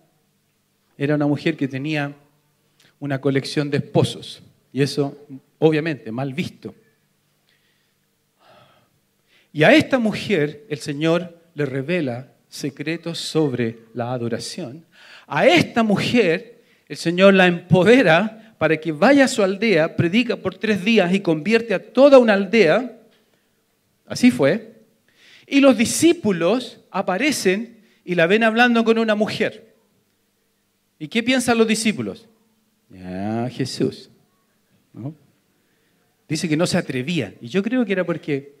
era 0.98 1.14
una 1.14 1.26
mujer 1.26 1.56
que 1.56 1.66
tenía 1.66 2.14
una 3.00 3.20
colección 3.20 3.70
de 3.70 3.78
esposos. 3.78 4.42
Y 4.70 4.82
eso, 4.82 5.26
obviamente, 5.58 6.12
mal 6.12 6.34
visto. 6.34 6.74
Y 9.50 9.62
a 9.62 9.72
esta 9.72 9.98
mujer 9.98 10.66
el 10.68 10.78
Señor 10.78 11.37
le 11.58 11.66
revela 11.66 12.32
secretos 12.48 13.18
sobre 13.18 13.80
la 13.92 14.12
adoración. 14.12 14.86
A 15.26 15.46
esta 15.46 15.82
mujer 15.82 16.62
el 16.88 16.96
Señor 16.96 17.34
la 17.34 17.46
empodera 17.46 18.54
para 18.58 18.76
que 18.76 18.92
vaya 18.92 19.24
a 19.24 19.28
su 19.28 19.42
aldea, 19.42 19.96
predica 19.96 20.36
por 20.36 20.54
tres 20.54 20.84
días 20.84 21.12
y 21.12 21.20
convierte 21.20 21.74
a 21.74 21.92
toda 21.92 22.18
una 22.18 22.34
aldea. 22.34 22.98
Así 24.06 24.30
fue. 24.30 24.72
Y 25.46 25.60
los 25.60 25.76
discípulos 25.76 26.80
aparecen 26.90 27.80
y 28.04 28.14
la 28.14 28.26
ven 28.26 28.44
hablando 28.44 28.84
con 28.84 28.98
una 28.98 29.16
mujer. 29.16 29.74
¿Y 30.98 31.08
qué 31.08 31.22
piensan 31.22 31.58
los 31.58 31.66
discípulos? 31.66 32.28
Ah, 33.04 33.48
Jesús. 33.50 34.10
Dice 36.28 36.48
que 36.48 36.56
no 36.56 36.66
se 36.66 36.78
atrevían. 36.78 37.34
Y 37.40 37.48
yo 37.48 37.62
creo 37.62 37.84
que 37.84 37.92
era 37.92 38.04
porque, 38.04 38.54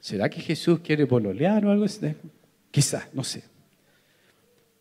¿será 0.00 0.28
que 0.28 0.40
Jesús 0.40 0.80
quiere 0.80 1.06
pololear 1.06 1.64
o 1.64 1.70
algo 1.70 1.84
así? 1.84 2.14
Quizás, 2.70 3.04
no 3.12 3.24
sé. 3.24 3.42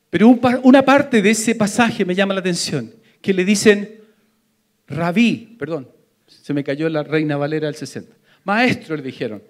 Pero 0.10 0.30
una 0.64 0.84
parte 0.84 1.22
de 1.22 1.32
ese 1.32 1.56
pasaje 1.56 2.06
me 2.06 2.16
llama 2.16 2.34
la 2.34 2.40
atención, 2.40 2.94
que 3.22 3.34
le 3.34 3.44
dicen, 3.44 4.02
Rabí, 4.88 5.56
perdón, 5.60 5.90
se 6.28 6.54
me 6.54 6.64
cayó 6.64 6.88
la 6.88 7.04
Reina 7.04 7.36
Valera 7.38 7.68
del 7.68 7.76
60. 7.76 8.16
Maestro, 8.46 8.96
le 8.96 9.04
dijeron, 9.04 9.44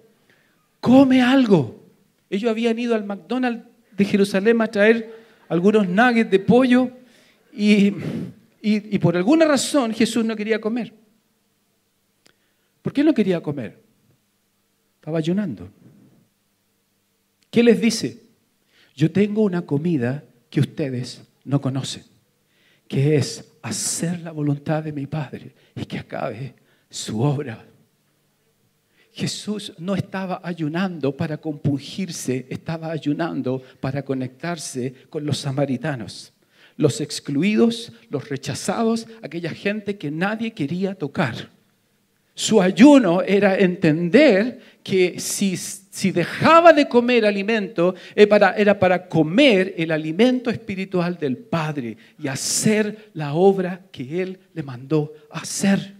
come 0.80 1.22
algo. 1.22 1.84
Ellos 2.28 2.50
habían 2.50 2.78
ido 2.78 2.94
al 2.94 3.04
McDonald's 3.04 3.64
de 3.96 4.04
Jerusalén 4.04 4.60
a 4.60 4.66
traer 4.66 5.14
algunos 5.48 5.88
nuggets 5.88 6.30
de 6.30 6.38
pollo 6.40 6.90
y, 7.52 7.94
y 8.60 8.98
por 8.98 9.16
alguna 9.16 9.44
razón 9.44 9.94
Jesús 9.94 10.24
no 10.24 10.34
quería 10.34 10.60
comer. 10.60 10.92
¿Por 12.82 12.92
qué 12.92 13.04
no 13.04 13.14
quería 13.14 13.40
comer? 13.40 13.87
Estaba 14.98 15.18
ayunando. 15.18 15.68
¿Qué 17.50 17.62
les 17.62 17.80
dice? 17.80 18.22
Yo 18.94 19.10
tengo 19.10 19.42
una 19.42 19.62
comida 19.62 20.24
que 20.50 20.60
ustedes 20.60 21.22
no 21.44 21.60
conocen, 21.60 22.02
que 22.88 23.16
es 23.16 23.44
hacer 23.62 24.20
la 24.20 24.32
voluntad 24.32 24.82
de 24.82 24.92
mi 24.92 25.06
Padre 25.06 25.54
y 25.76 25.84
que 25.84 25.98
acabe 25.98 26.54
su 26.90 27.20
obra. 27.20 27.64
Jesús 29.12 29.72
no 29.78 29.94
estaba 29.94 30.40
ayunando 30.44 31.16
para 31.16 31.38
compungirse, 31.38 32.46
estaba 32.50 32.90
ayunando 32.90 33.62
para 33.80 34.04
conectarse 34.04 34.94
con 35.10 35.24
los 35.24 35.38
samaritanos, 35.38 36.32
los 36.76 37.00
excluidos, 37.00 37.92
los 38.10 38.28
rechazados, 38.28 39.06
aquella 39.22 39.50
gente 39.50 39.96
que 39.96 40.10
nadie 40.10 40.52
quería 40.52 40.94
tocar. 40.94 41.50
Su 42.34 42.62
ayuno 42.62 43.22
era 43.22 43.58
entender 43.58 44.77
que 44.88 45.20
si, 45.20 45.54
si 45.54 46.12
dejaba 46.12 46.72
de 46.72 46.88
comer 46.88 47.26
alimento 47.26 47.94
era 48.14 48.78
para 48.78 49.06
comer 49.06 49.74
el 49.76 49.92
alimento 49.92 50.48
espiritual 50.48 51.18
del 51.18 51.36
Padre 51.36 51.98
y 52.18 52.26
hacer 52.26 53.10
la 53.12 53.34
obra 53.34 53.82
que 53.92 54.22
Él 54.22 54.40
le 54.54 54.62
mandó 54.62 55.12
hacer. 55.30 55.94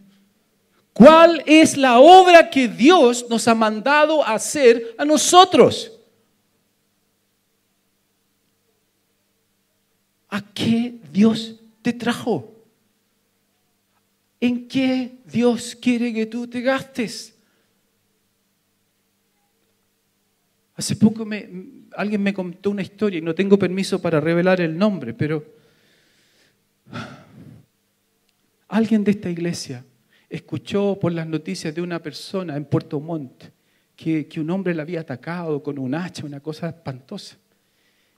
¿Cuál 0.94 1.42
es 1.44 1.76
la 1.76 1.98
obra 1.98 2.48
que 2.48 2.66
Dios 2.66 3.26
nos 3.28 3.46
ha 3.46 3.54
mandado 3.54 4.26
hacer 4.26 4.94
a 4.96 5.04
nosotros? 5.04 5.92
¿A 10.30 10.40
qué 10.54 10.94
Dios 11.12 11.56
te 11.82 11.92
trajo? 11.92 12.54
¿En 14.40 14.66
qué 14.66 15.18
Dios 15.26 15.76
quiere 15.78 16.14
que 16.14 16.24
tú 16.24 16.46
te 16.46 16.62
gastes? 16.62 17.37
Hace 20.78 20.94
poco 20.94 21.26
alguien 21.96 22.22
me 22.22 22.32
contó 22.32 22.70
una 22.70 22.82
historia 22.82 23.18
y 23.18 23.22
no 23.22 23.34
tengo 23.34 23.58
permiso 23.58 24.00
para 24.00 24.20
revelar 24.20 24.60
el 24.60 24.78
nombre, 24.78 25.12
pero 25.12 25.44
alguien 28.68 29.02
de 29.02 29.10
esta 29.10 29.28
iglesia 29.28 29.84
escuchó 30.30 30.96
por 30.96 31.10
las 31.10 31.26
noticias 31.26 31.74
de 31.74 31.82
una 31.82 31.98
persona 31.98 32.56
en 32.56 32.64
Puerto 32.64 33.00
Montt 33.00 33.46
que, 33.96 34.28
que 34.28 34.38
un 34.40 34.50
hombre 34.50 34.72
la 34.72 34.82
había 34.82 35.00
atacado 35.00 35.60
con 35.64 35.80
un 35.80 35.96
hacha, 35.96 36.24
una 36.24 36.38
cosa 36.38 36.68
espantosa. 36.68 37.36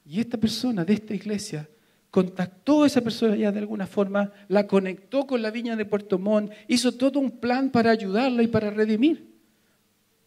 Y 0.04 0.20
esta 0.20 0.36
persona 0.36 0.84
de 0.84 0.92
esta 0.92 1.14
iglesia 1.14 1.66
contactó 2.10 2.82
a 2.82 2.88
esa 2.88 3.00
persona 3.00 3.36
ya 3.36 3.50
de 3.50 3.60
alguna 3.60 3.86
forma, 3.86 4.34
la 4.48 4.66
conectó 4.66 5.26
con 5.26 5.40
la 5.40 5.50
viña 5.50 5.76
de 5.76 5.86
Puerto 5.86 6.18
Montt, 6.18 6.52
hizo 6.68 6.92
todo 6.92 7.20
un 7.20 7.30
plan 7.30 7.70
para 7.70 7.90
ayudarla 7.90 8.42
y 8.42 8.48
para 8.48 8.68
redimir. 8.68 9.29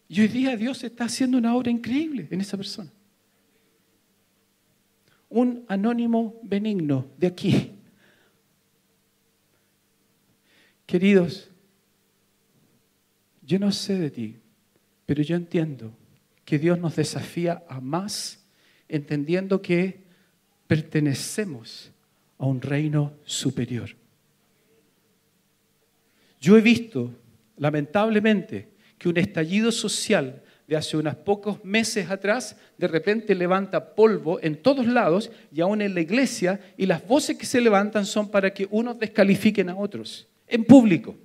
Y 0.07 0.21
hoy 0.21 0.27
día 0.27 0.55
Dios 0.55 0.83
está 0.83 1.05
haciendo 1.05 1.37
una 1.37 1.55
obra 1.55 1.71
increíble 1.71 2.27
en 2.29 2.41
esa 2.41 2.57
persona. 2.57 2.91
Un 5.29 5.65
anónimo 5.67 6.39
benigno 6.43 7.07
de 7.17 7.27
aquí. 7.27 7.71
Queridos, 10.85 11.49
yo 13.41 13.57
no 13.57 13.71
sé 13.71 13.97
de 13.97 14.11
ti, 14.11 14.37
pero 15.05 15.23
yo 15.23 15.35
entiendo 15.35 15.93
que 16.45 16.59
Dios 16.59 16.77
nos 16.77 16.95
desafía 16.95 17.63
a 17.67 17.79
más, 17.81 18.45
entendiendo 18.87 19.61
que 19.61 20.03
pertenecemos 20.67 21.91
a 22.37 22.45
un 22.45 22.61
reino 22.61 23.13
superior. 23.25 23.89
Yo 26.39 26.57
he 26.57 26.61
visto, 26.61 27.11
lamentablemente, 27.57 28.72
que 29.03 29.09
un 29.09 29.17
estallido 29.17 29.69
social 29.69 30.41
de 30.65 30.77
hace 30.77 30.95
unos 30.95 31.17
pocos 31.17 31.61
meses 31.65 32.09
atrás 32.09 32.55
de 32.77 32.87
repente 32.87 33.35
levanta 33.35 33.95
polvo 33.95 34.39
en 34.41 34.55
todos 34.55 34.87
lados 34.87 35.29
y 35.51 35.59
aún 35.59 35.81
en 35.81 35.93
la 35.93 35.99
iglesia 35.99 36.61
y 36.77 36.85
las 36.85 37.05
voces 37.05 37.37
que 37.37 37.45
se 37.45 37.59
levantan 37.59 38.05
son 38.05 38.31
para 38.31 38.53
que 38.53 38.65
unos 38.71 38.97
descalifiquen 38.97 39.67
a 39.67 39.75
otros 39.75 40.25
en 40.47 40.63
público. 40.63 41.17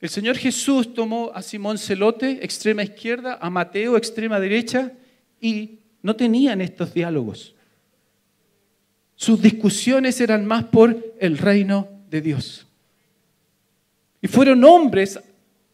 El 0.00 0.08
Señor 0.08 0.36
Jesús 0.36 0.92
tomó 0.94 1.30
a 1.32 1.42
Simón 1.42 1.78
Celote, 1.78 2.44
extrema 2.44 2.82
izquierda, 2.82 3.38
a 3.40 3.48
Mateo, 3.50 3.96
extrema 3.96 4.40
derecha, 4.40 4.94
y 5.40 5.78
no 6.02 6.16
tenían 6.16 6.60
estos 6.60 6.92
diálogos. 6.92 7.54
Sus 9.14 9.40
discusiones 9.40 10.20
eran 10.20 10.44
más 10.44 10.64
por 10.64 11.14
el 11.20 11.38
reino 11.38 11.88
de 12.10 12.20
Dios. 12.20 12.66
Y 14.22 14.28
fueron 14.28 14.62
hombres 14.64 15.18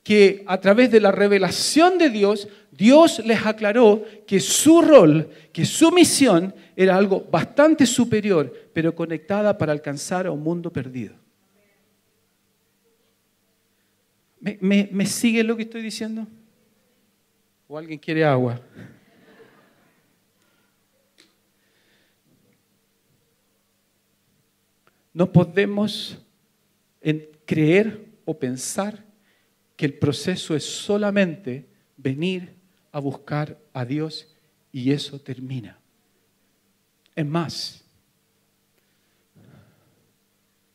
que 0.03 0.45
a 0.47 0.61
través 0.61 0.91
de 0.91 1.01
la 1.01 1.11
revelación 1.11 1.99
de 1.99 2.11
Dios, 2.11 2.47
Dios 2.71 3.21
les 3.27 3.45
aclaró 3.45 4.05
que 4.25 4.39
su 4.39 4.81
rol, 4.81 5.29
que 5.53 5.65
su 5.65 5.91
misión 5.91 6.55
era 6.77 6.97
algo 6.97 7.27
bastante 7.29 7.87
superior, 7.87 8.53
pero 8.73 8.95
conectada 8.95 9.59
para 9.59 9.73
alcanzar 9.73 10.27
a 10.27 10.31
un 10.31 10.43
mundo 10.43 10.73
perdido. 10.73 11.17
¿Me, 14.39 14.89
me 14.93 15.07
sigue 15.07 15.43
lo 15.43 15.57
que 15.57 15.65
estoy 15.65 15.83
diciendo? 15.83 16.25
¿O 17.67 17.77
alguien 17.77 17.99
quiere 17.99 18.25
agua? 18.25 18.61
No 25.13 25.33
podemos 25.33 26.17
creer 27.45 28.06
o 28.27 28.39
pensar 28.39 29.03
que 29.77 29.87
el 29.87 29.95
proceso 29.95 30.55
es 30.55 30.64
solamente 30.64 31.66
venir 31.97 32.55
a 32.93 33.01
buscar 33.01 33.59
a 33.72 33.85
Dios 33.85 34.35
y 34.70 34.93
eso 34.93 35.18
termina. 35.18 35.79
Es 37.14 37.24
más, 37.24 37.85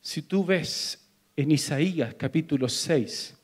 si 0.02 0.24
tú 0.24 0.44
ves 0.44 1.08
en 1.36 1.52
Isaías 1.52 2.16
capítulo 2.16 2.68
6, 2.68 3.38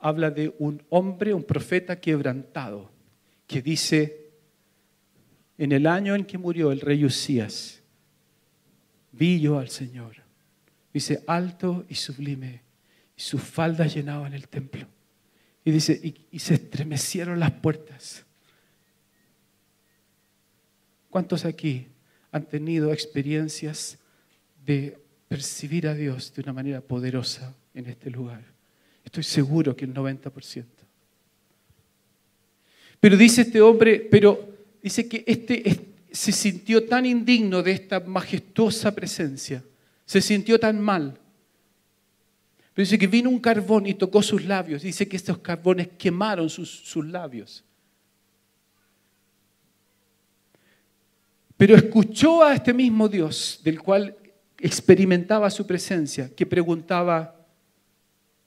habla 0.00 0.30
de 0.30 0.54
un 0.58 0.82
hombre, 0.90 1.32
un 1.32 1.44
profeta 1.44 1.98
quebrantado, 1.98 2.90
que 3.46 3.62
dice, 3.62 4.30
en 5.56 5.72
el 5.72 5.86
año 5.86 6.14
en 6.14 6.24
que 6.24 6.38
murió 6.38 6.70
el 6.70 6.80
rey 6.80 7.04
Usías, 7.04 7.82
vi 9.12 9.40
yo 9.40 9.58
al 9.58 9.70
Señor. 9.70 10.16
Dice, 10.92 11.24
alto 11.26 11.84
y 11.88 11.94
sublime, 11.94 12.67
y 13.18 13.20
sus 13.20 13.42
faldas 13.42 13.92
llenaban 13.92 14.32
el 14.32 14.46
templo. 14.46 14.86
Y 15.64 15.72
dice, 15.72 16.00
y, 16.30 16.38
se 16.38 16.54
estremecieron 16.54 17.40
las 17.40 17.50
puertas. 17.50 18.24
¿Cuántos 21.10 21.44
aquí 21.44 21.88
han 22.30 22.46
tenido 22.46 22.92
experiencias 22.92 23.98
de 24.64 24.98
percibir 25.26 25.88
a 25.88 25.94
Dios 25.94 26.32
de 26.32 26.42
una 26.42 26.52
manera 26.52 26.80
poderosa 26.80 27.54
en 27.74 27.86
este 27.86 28.08
lugar? 28.08 28.44
Estoy 29.04 29.24
seguro 29.24 29.74
que 29.74 29.84
el 29.84 29.92
90%. 29.92 30.64
Pero 33.00 33.16
dice 33.16 33.42
este 33.42 33.60
hombre, 33.60 34.06
pero 34.08 34.48
dice 34.80 35.08
que 35.08 35.24
este, 35.26 35.68
este 35.68 35.88
se 36.12 36.30
sintió 36.30 36.84
tan 36.86 37.04
indigno 37.04 37.62
de 37.64 37.72
esta 37.72 37.98
majestuosa 38.00 38.94
presencia, 38.94 39.64
se 40.06 40.20
sintió 40.20 40.58
tan 40.60 40.80
mal. 40.80 41.18
Dice 42.82 42.98
que 42.98 43.08
vino 43.08 43.28
un 43.28 43.40
carbón 43.40 43.86
y 43.86 43.94
tocó 43.94 44.22
sus 44.22 44.44
labios. 44.44 44.82
Dice 44.82 45.08
que 45.08 45.16
estos 45.16 45.38
carbones 45.38 45.88
quemaron 45.98 46.48
sus, 46.48 46.70
sus 46.70 47.04
labios. 47.04 47.64
Pero 51.56 51.74
escuchó 51.74 52.44
a 52.44 52.54
este 52.54 52.72
mismo 52.72 53.08
Dios, 53.08 53.60
del 53.64 53.80
cual 53.82 54.16
experimentaba 54.60 55.50
su 55.50 55.66
presencia, 55.66 56.32
que 56.32 56.46
preguntaba, 56.46 57.44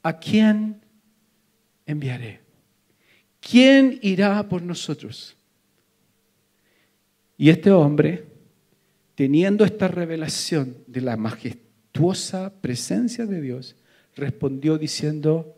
¿a 0.01 0.17
quién 0.17 0.81
enviaré? 1.85 2.39
¿Quién 3.41 3.99
irá 4.01 4.47
por 4.47 4.61
nosotros? 4.61 5.35
Y 7.37 7.49
este 7.49 7.69
hombre, 7.69 8.27
teniendo 9.13 9.65
esta 9.65 9.89
revelación 9.89 10.77
de 10.87 11.01
la 11.01 11.17
majestuosa 11.17 12.53
presencia 12.61 13.25
de 13.25 13.41
Dios, 13.41 13.75
respondió 14.15 14.77
diciendo, 14.77 15.55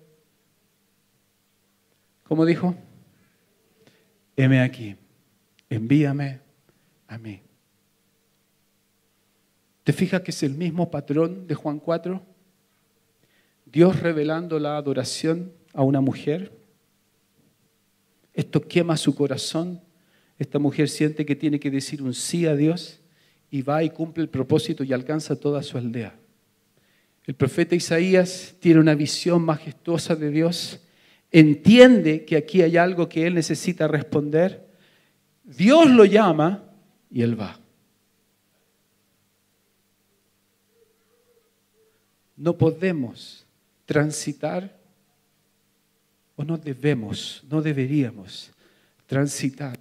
¿cómo 2.23 2.45
dijo? 2.45 2.75
Heme 4.35 4.61
aquí, 4.61 4.95
envíame 5.69 6.41
a 7.07 7.17
mí. 7.17 7.41
¿Te 9.83 9.93
fijas 9.93 10.21
que 10.21 10.31
es 10.31 10.43
el 10.43 10.53
mismo 10.53 10.89
patrón 10.89 11.45
de 11.45 11.55
Juan 11.55 11.79
4? 11.79 12.21
Dios 13.65 13.99
revelando 13.99 14.59
la 14.59 14.77
adoración 14.77 15.51
a 15.73 15.83
una 15.83 15.99
mujer. 15.99 16.51
Esto 18.33 18.61
quema 18.61 18.97
su 18.97 19.13
corazón 19.13 19.81
esta 20.43 20.59
mujer 20.59 20.89
siente 20.89 21.25
que 21.25 21.35
tiene 21.35 21.59
que 21.59 21.71
decir 21.71 22.01
un 22.01 22.13
sí 22.13 22.45
a 22.45 22.55
Dios 22.55 22.99
y 23.51 23.61
va 23.61 23.83
y 23.83 23.89
cumple 23.89 24.23
el 24.23 24.29
propósito 24.29 24.83
y 24.83 24.93
alcanza 24.93 25.39
toda 25.39 25.61
su 25.61 25.77
aldea. 25.77 26.19
El 27.25 27.35
profeta 27.35 27.75
Isaías 27.75 28.55
tiene 28.59 28.81
una 28.81 28.95
visión 28.95 29.43
majestuosa 29.43 30.15
de 30.15 30.29
Dios, 30.29 30.81
entiende 31.31 32.25
que 32.25 32.35
aquí 32.35 32.61
hay 32.61 32.75
algo 32.75 33.07
que 33.07 33.25
él 33.25 33.35
necesita 33.35 33.87
responder, 33.87 34.67
Dios 35.43 35.89
lo 35.89 36.03
llama 36.03 36.63
y 37.09 37.21
él 37.21 37.39
va. 37.39 37.59
No 42.35 42.57
podemos 42.57 43.45
transitar 43.85 44.77
o 46.35 46.43
no 46.43 46.57
debemos, 46.57 47.43
no 47.49 47.61
deberíamos 47.61 48.51
transitar 49.05 49.79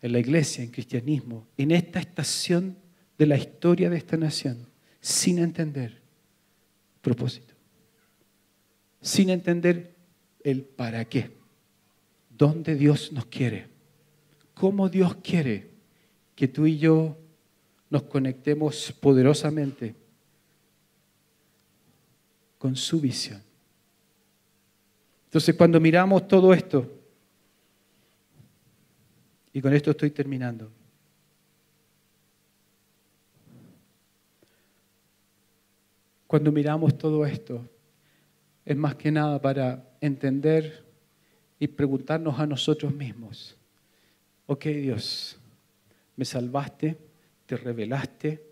en 0.00 0.12
la 0.12 0.18
iglesia, 0.20 0.62
en 0.62 0.70
cristianismo, 0.70 1.48
en 1.56 1.72
esta 1.72 1.98
estación 1.98 2.76
de 3.18 3.26
la 3.26 3.36
historia 3.36 3.90
de 3.90 3.96
esta 3.96 4.16
nación 4.16 4.71
sin 5.02 5.40
entender 5.40 6.00
propósito, 7.00 7.52
sin 9.00 9.30
entender 9.30 9.96
el 10.44 10.62
para 10.62 11.04
qué, 11.04 11.32
dónde 12.30 12.76
Dios 12.76 13.12
nos 13.12 13.26
quiere, 13.26 13.66
cómo 14.54 14.88
Dios 14.88 15.16
quiere 15.16 15.70
que 16.36 16.46
tú 16.46 16.66
y 16.66 16.78
yo 16.78 17.18
nos 17.90 18.04
conectemos 18.04 18.92
poderosamente 19.00 19.96
con 22.56 22.76
su 22.76 23.00
visión. 23.00 23.42
Entonces, 25.24 25.56
cuando 25.56 25.80
miramos 25.80 26.28
todo 26.28 26.54
esto, 26.54 26.88
y 29.52 29.60
con 29.60 29.74
esto 29.74 29.90
estoy 29.90 30.12
terminando, 30.12 30.70
cuando 36.32 36.50
miramos 36.50 36.96
todo 36.96 37.26
esto, 37.26 37.62
es 38.64 38.74
más 38.74 38.94
que 38.94 39.12
nada 39.12 39.38
para 39.38 39.86
entender 40.00 40.82
y 41.58 41.66
preguntarnos 41.66 42.40
a 42.40 42.46
nosotros 42.46 42.94
mismos, 42.94 43.54
ok 44.46 44.64
Dios, 44.64 45.36
me 46.16 46.24
salvaste, 46.24 46.96
te 47.44 47.54
revelaste, 47.58 48.42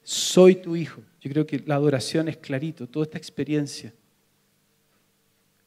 soy 0.00 0.54
tu 0.62 0.76
hijo. 0.76 1.02
Yo 1.20 1.28
creo 1.32 1.44
que 1.44 1.58
la 1.66 1.74
adoración 1.74 2.28
es 2.28 2.36
clarito, 2.36 2.86
toda 2.86 3.06
esta 3.06 3.18
experiencia. 3.18 3.92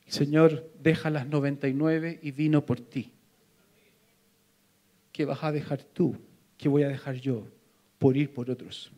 El 0.06 0.14
Señor 0.14 0.72
deja 0.82 1.10
las 1.10 1.28
99 1.28 2.22
y 2.24 2.32
vino 2.32 2.66
por 2.66 2.80
ti. 2.80 3.12
¿Qué 5.12 5.26
vas 5.26 5.43
a 5.43 5.52
dejar 5.52 5.84
tú? 5.84 6.16
¿Qué 6.58 6.70
voy 6.70 6.84
a 6.84 6.88
dejar 6.88 7.16
yo 7.16 7.45
por 7.99 8.16
ir 8.16 8.34
por 8.34 8.49
otros? 8.49 8.93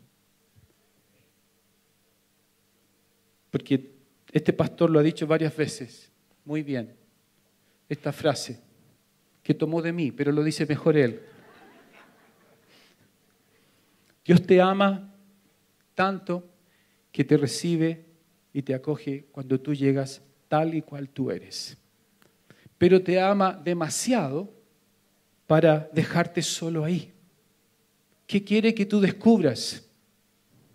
Porque 3.54 3.91
este 4.32 4.51
pastor 4.51 4.89
lo 4.89 4.97
ha 4.97 5.04
dicho 5.04 5.28
varias 5.28 5.56
veces, 5.56 6.12
muy 6.43 6.64
bien, 6.64 6.95
esta 7.88 8.12
frase 8.12 8.60
que 9.43 9.54
tomó 9.54 9.80
de 9.80 9.93
mí, 9.93 10.12
pero 10.12 10.32
lo 10.32 10.43
dice 10.43 10.66
mejor 10.66 10.97
él. 10.97 11.22
Dios 14.26 14.41
te 14.41 14.60
ama 14.60 15.14
tanto 15.93 16.49
que 17.12 17.24
te 17.24 17.38
recibe 17.38 18.08
y 18.54 18.64
te 18.64 18.74
acoge 18.74 19.28
cuando 19.32 19.62
tú 19.62 19.76
llegas 19.76 20.24
tal 20.47 20.74
y 20.74 20.82
cual 20.82 21.10
tú 21.10 21.30
eres. 21.30 21.78
Pero 22.80 23.04
te 23.04 23.22
ama 23.22 23.54
demasiado 23.54 24.51
para 25.45 25.91
dejarte 25.93 26.41
solo 26.41 26.84
ahí. 26.84 27.14
¿Qué 28.26 28.43
quiere 28.43 28.74
que 28.74 28.88
tú 28.88 28.99
descubras? 28.99 29.88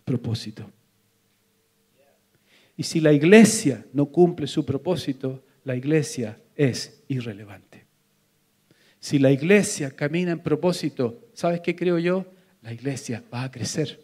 Propósito. 0.05 0.71
Y 2.79 2.85
si 2.85 3.01
la 3.01 3.13
iglesia 3.13 3.85
no 3.93 4.07
cumple 4.07 4.47
su 4.47 4.65
propósito, 4.65 5.43
la 5.65 5.75
iglesia 5.75 6.39
es 6.55 7.03
irrelevante. 7.09 7.85
Si 9.01 9.19
la 9.19 9.33
iglesia 9.33 9.91
camina 9.91 10.31
en 10.31 10.39
propósito, 10.39 11.27
¿sabes 11.35 11.61
qué 11.61 11.75
creo 11.75 11.99
yo? 11.99 12.25
La 12.63 12.73
iglesia 12.73 13.25
va 13.35 13.43
a 13.43 13.51
crecer. 13.51 14.01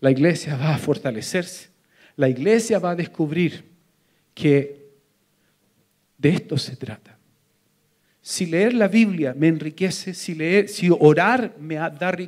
La 0.00 0.10
iglesia 0.10 0.56
va 0.56 0.74
a 0.74 0.78
fortalecerse. 0.78 1.68
La 2.16 2.28
iglesia 2.28 2.80
va 2.80 2.90
a 2.90 2.96
descubrir 2.96 3.64
que 4.34 4.90
de 6.18 6.30
esto 6.30 6.58
se 6.58 6.74
trata. 6.74 7.16
Si 8.20 8.46
leer 8.46 8.74
la 8.74 8.88
Biblia 8.88 9.32
me 9.32 9.46
enriquece, 9.46 10.12
si, 10.12 10.34
leer, 10.34 10.68
si 10.68 10.90
orar 10.90 11.54
me 11.60 11.78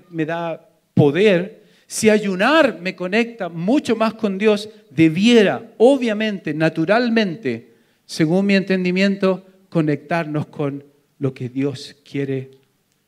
me 0.08 0.24
da 0.24 0.70
poder, 0.94 1.64
si 1.88 2.08
ayunar 2.08 2.80
me 2.80 2.94
conecta 2.94 3.48
mucho 3.48 3.96
más 3.96 4.14
con 4.14 4.38
Dios, 4.38 4.68
debiera, 4.90 5.72
obviamente, 5.78 6.54
naturalmente, 6.54 7.74
según 8.06 8.46
mi 8.46 8.54
entendimiento, 8.54 9.44
conectarnos 9.68 10.46
con 10.46 10.84
lo 11.18 11.34
que 11.34 11.48
Dios 11.48 11.96
quiere 12.04 12.52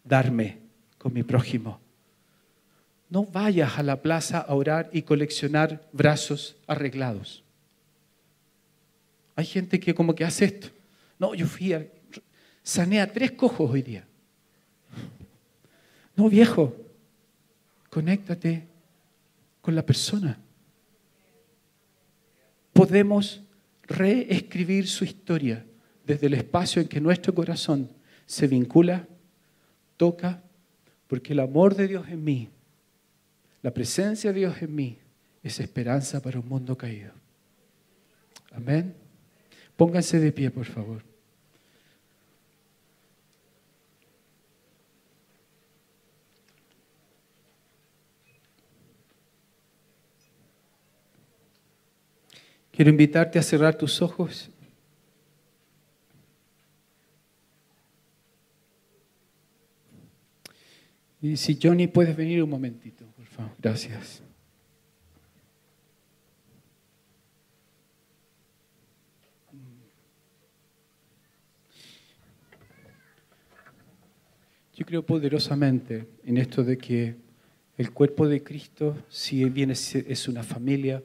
darme, 0.03 0.59
con 0.99 1.12
mi 1.12 1.22
prójimo 1.22 1.78
no 3.11 3.24
vayas 3.24 3.76
a 3.76 3.83
la 3.83 4.01
plaza 4.01 4.39
a 4.39 4.55
orar 4.55 4.89
y 4.93 5.03
coleccionar 5.03 5.85
brazos 5.93 6.57
arreglados. 6.68 7.43
Hay 9.35 9.45
gente 9.45 9.81
que 9.81 9.95
como 9.95 10.14
que 10.14 10.24
hace 10.24 10.45
esto. 10.45 10.68
No, 11.18 11.35
yo 11.35 11.47
fui 11.47 11.72
a, 11.72 11.85
sané 12.62 13.05
tres 13.09 13.33
cojos 13.33 13.68
hoy 13.68 13.83
día. 13.83 14.07
No, 16.14 16.28
viejo, 16.28 16.76
conéctate 17.91 18.68
con 19.61 19.74
la 19.74 19.84
persona. 19.84 20.38
Podemos 22.72 23.42
reescribir 23.82 24.86
su 24.86 25.04
historia 25.04 25.66
desde 26.06 26.26
el 26.28 26.34
espacio 26.34 26.80
en 26.80 26.88
que 26.88 27.00
nuestro 27.00 27.34
corazón 27.34 27.90
se 28.26 28.46
vincula, 28.46 29.06
toca, 29.96 30.42
porque 31.06 31.32
el 31.32 31.40
amor 31.40 31.74
de 31.74 31.88
Dios 31.88 32.08
en 32.08 32.22
mí 32.22 32.50
la 33.62 33.72
presencia 33.72 34.32
de 34.32 34.40
Dios 34.40 34.62
en 34.62 34.74
mí 34.74 34.98
es 35.42 35.61
esperanza 35.61 36.20
para 36.20 36.38
un 36.38 36.48
mundo 36.48 36.76
caído. 36.76 37.12
Amén. 38.52 38.94
Pónganse 39.76 40.18
de 40.18 40.32
pie, 40.32 40.50
por 40.50 40.66
favor. 40.66 41.02
Quiero 52.81 52.93
invitarte 52.93 53.39
a 53.39 53.43
cerrar 53.43 53.74
tus 53.74 54.01
ojos 54.01 54.49
Y 61.20 61.37
si 61.37 61.59
Johnny 61.62 61.89
puedes 61.89 62.16
venir 62.16 62.43
un 62.43 62.49
momentito, 62.49 63.05
por 63.14 63.26
favor. 63.26 63.53
Gracias. 63.59 64.22
Yo 74.74 74.87
creo 74.87 75.05
poderosamente 75.05 76.09
en 76.24 76.39
esto 76.39 76.64
de 76.64 76.78
que 76.78 77.16
el 77.76 77.93
cuerpo 77.93 78.26
de 78.26 78.43
Cristo, 78.43 78.97
si 79.11 79.45
bien 79.51 79.70
es 79.70 80.28
una 80.28 80.43
familia, 80.43 81.03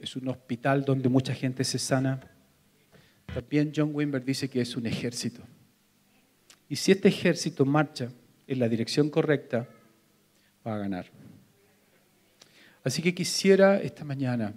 es 0.00 0.16
un 0.16 0.28
hospital 0.28 0.84
donde 0.84 1.08
mucha 1.08 1.34
gente 1.34 1.62
se 1.62 1.78
sana, 1.78 2.20
también 3.32 3.72
John 3.74 3.90
Wimber 3.92 4.24
dice 4.24 4.48
que 4.48 4.60
es 4.60 4.74
un 4.76 4.86
ejército. 4.86 5.42
Y 6.68 6.76
si 6.76 6.92
este 6.92 7.08
ejército 7.08 7.64
marcha 7.64 8.10
en 8.46 8.58
la 8.58 8.68
dirección 8.68 9.10
correcta, 9.10 9.68
va 10.66 10.74
a 10.74 10.78
ganar. 10.78 11.06
Así 12.82 13.02
que 13.02 13.14
quisiera 13.14 13.80
esta 13.80 14.04
mañana 14.04 14.54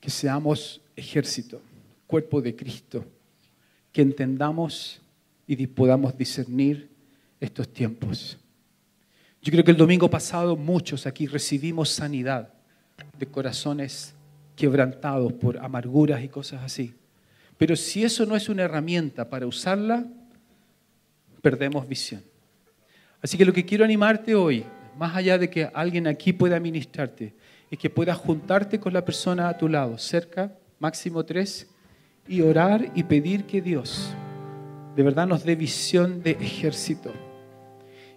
que 0.00 0.10
seamos 0.10 0.80
ejército, 0.96 1.62
cuerpo 2.06 2.42
de 2.42 2.54
Cristo, 2.56 3.04
que 3.92 4.02
entendamos 4.02 5.00
y 5.46 5.66
podamos 5.68 6.18
discernir 6.18 6.90
estos 7.40 7.72
tiempos. 7.72 8.36
Yo 9.40 9.52
creo 9.52 9.64
que 9.64 9.70
el 9.70 9.76
domingo 9.76 10.10
pasado 10.10 10.56
muchos 10.56 11.06
aquí 11.06 11.26
recibimos 11.26 11.90
sanidad 11.90 12.55
de 13.18 13.26
corazones 13.26 14.14
quebrantados 14.54 15.32
por 15.34 15.58
amarguras 15.58 16.22
y 16.22 16.28
cosas 16.28 16.62
así. 16.62 16.94
Pero 17.58 17.76
si 17.76 18.04
eso 18.04 18.26
no 18.26 18.36
es 18.36 18.48
una 18.48 18.62
herramienta 18.62 19.28
para 19.28 19.46
usarla, 19.46 20.04
perdemos 21.42 21.88
visión. 21.88 22.22
Así 23.22 23.38
que 23.38 23.44
lo 23.44 23.52
que 23.52 23.64
quiero 23.64 23.84
animarte 23.84 24.34
hoy, 24.34 24.64
más 24.98 25.16
allá 25.16 25.38
de 25.38 25.50
que 25.50 25.70
alguien 25.72 26.06
aquí 26.06 26.32
pueda 26.32 26.60
ministrarte, 26.60 27.34
es 27.70 27.78
que 27.78 27.90
puedas 27.90 28.16
juntarte 28.18 28.78
con 28.78 28.92
la 28.92 29.04
persona 29.04 29.48
a 29.48 29.56
tu 29.56 29.68
lado, 29.68 29.98
cerca, 29.98 30.52
máximo 30.78 31.24
tres, 31.24 31.68
y 32.28 32.40
orar 32.40 32.92
y 32.94 33.04
pedir 33.04 33.44
que 33.44 33.62
Dios 33.62 34.14
de 34.96 35.02
verdad 35.02 35.26
nos 35.26 35.44
dé 35.44 35.54
visión 35.54 36.22
de 36.22 36.32
ejército. 36.32 37.12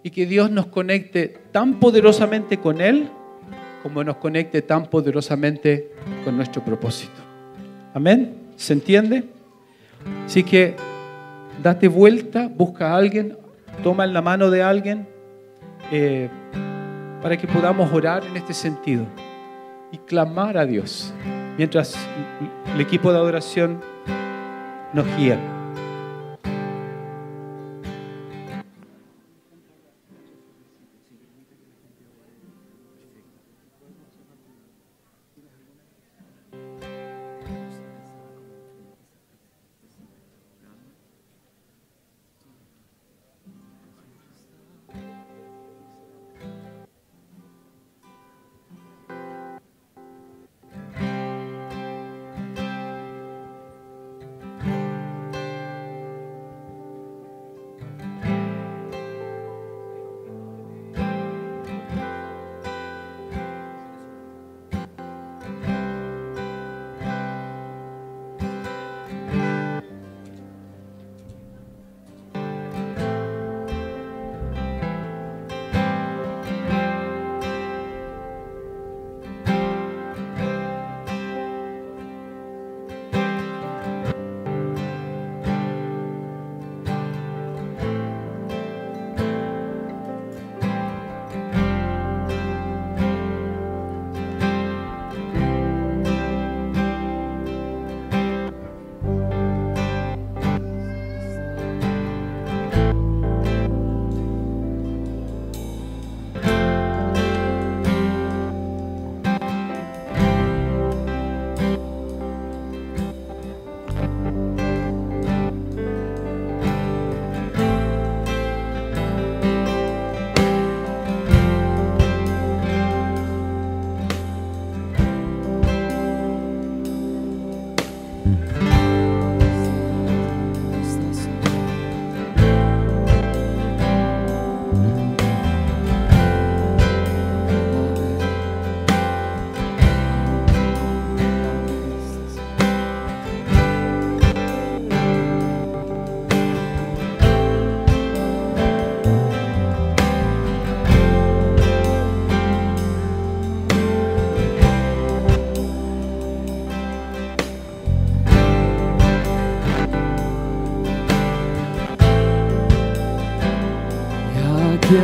Y 0.02 0.10
que 0.10 0.24
Dios 0.24 0.50
nos 0.50 0.66
conecte 0.66 1.28
tan 1.52 1.78
poderosamente 1.78 2.56
con 2.56 2.80
Él 2.80 3.10
como 3.82 4.04
nos 4.04 4.16
conecte 4.16 4.62
tan 4.62 4.86
poderosamente 4.86 5.92
con 6.24 6.36
nuestro 6.36 6.64
propósito. 6.64 7.20
Amén. 7.94 8.36
¿Se 8.56 8.72
entiende? 8.72 9.24
Así 10.26 10.42
que 10.42 10.76
date 11.62 11.88
vuelta, 11.88 12.48
busca 12.48 12.92
a 12.92 12.96
alguien, 12.96 13.36
toma 13.82 14.06
la 14.06 14.22
mano 14.22 14.50
de 14.50 14.62
alguien, 14.62 15.08
eh, 15.90 16.28
para 17.22 17.36
que 17.36 17.46
podamos 17.46 17.92
orar 17.92 18.24
en 18.24 18.36
este 18.36 18.54
sentido 18.54 19.04
y 19.92 19.98
clamar 19.98 20.56
a 20.56 20.64
Dios 20.64 21.12
mientras 21.56 21.94
el 22.74 22.80
equipo 22.80 23.12
de 23.12 23.18
adoración 23.18 23.80
nos 24.92 25.06
guía. 25.16 25.38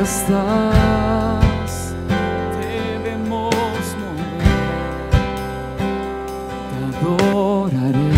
Estás, 0.07 1.72
debemos 2.61 3.84
mover, 4.00 4.54
te 6.70 6.76
adoraré, 6.90 8.12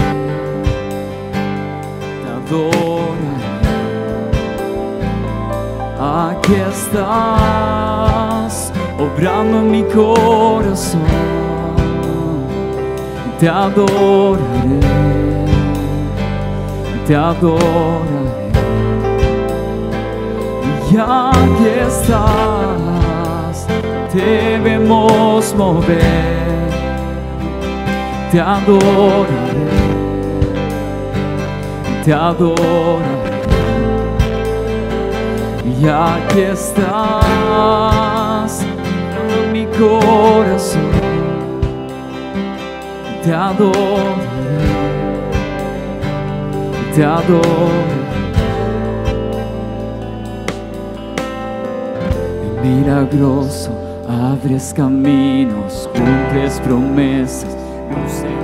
te 2.21 2.29
adoraré. 2.39 3.53
Aquí 5.99 6.57
estás, 6.75 8.55
obrando 8.99 9.55
en 9.61 9.69
mi 9.71 9.83
corazón, 9.85 11.01
te 13.41 13.47
adoraré, 13.49 14.81
te 17.07 17.15
adoraré. 17.17 18.08
Y 20.91 20.97
aquí 20.97 21.69
estás, 21.87 23.67
te 24.11 24.59
vemos 24.59 25.55
mover, 25.55 26.71
te 28.33 28.41
adoraré, 28.41 29.67
te 32.03 32.13
adoraré. 32.15 33.05
Y 35.79 35.87
aquí 35.87 36.41
estás, 36.41 36.83
en 39.29 39.53
mi 39.53 39.67
corazón, 39.67 40.91
te 43.23 43.35
adoraré, 43.35 43.75
te 46.95 47.05
adoraré. 47.05 48.08
Milagroso, 52.69 53.71
abres 54.07 54.73
caminos, 54.73 55.89
cumples 55.95 56.61
promesas, 56.61 57.57
luz 57.91 58.38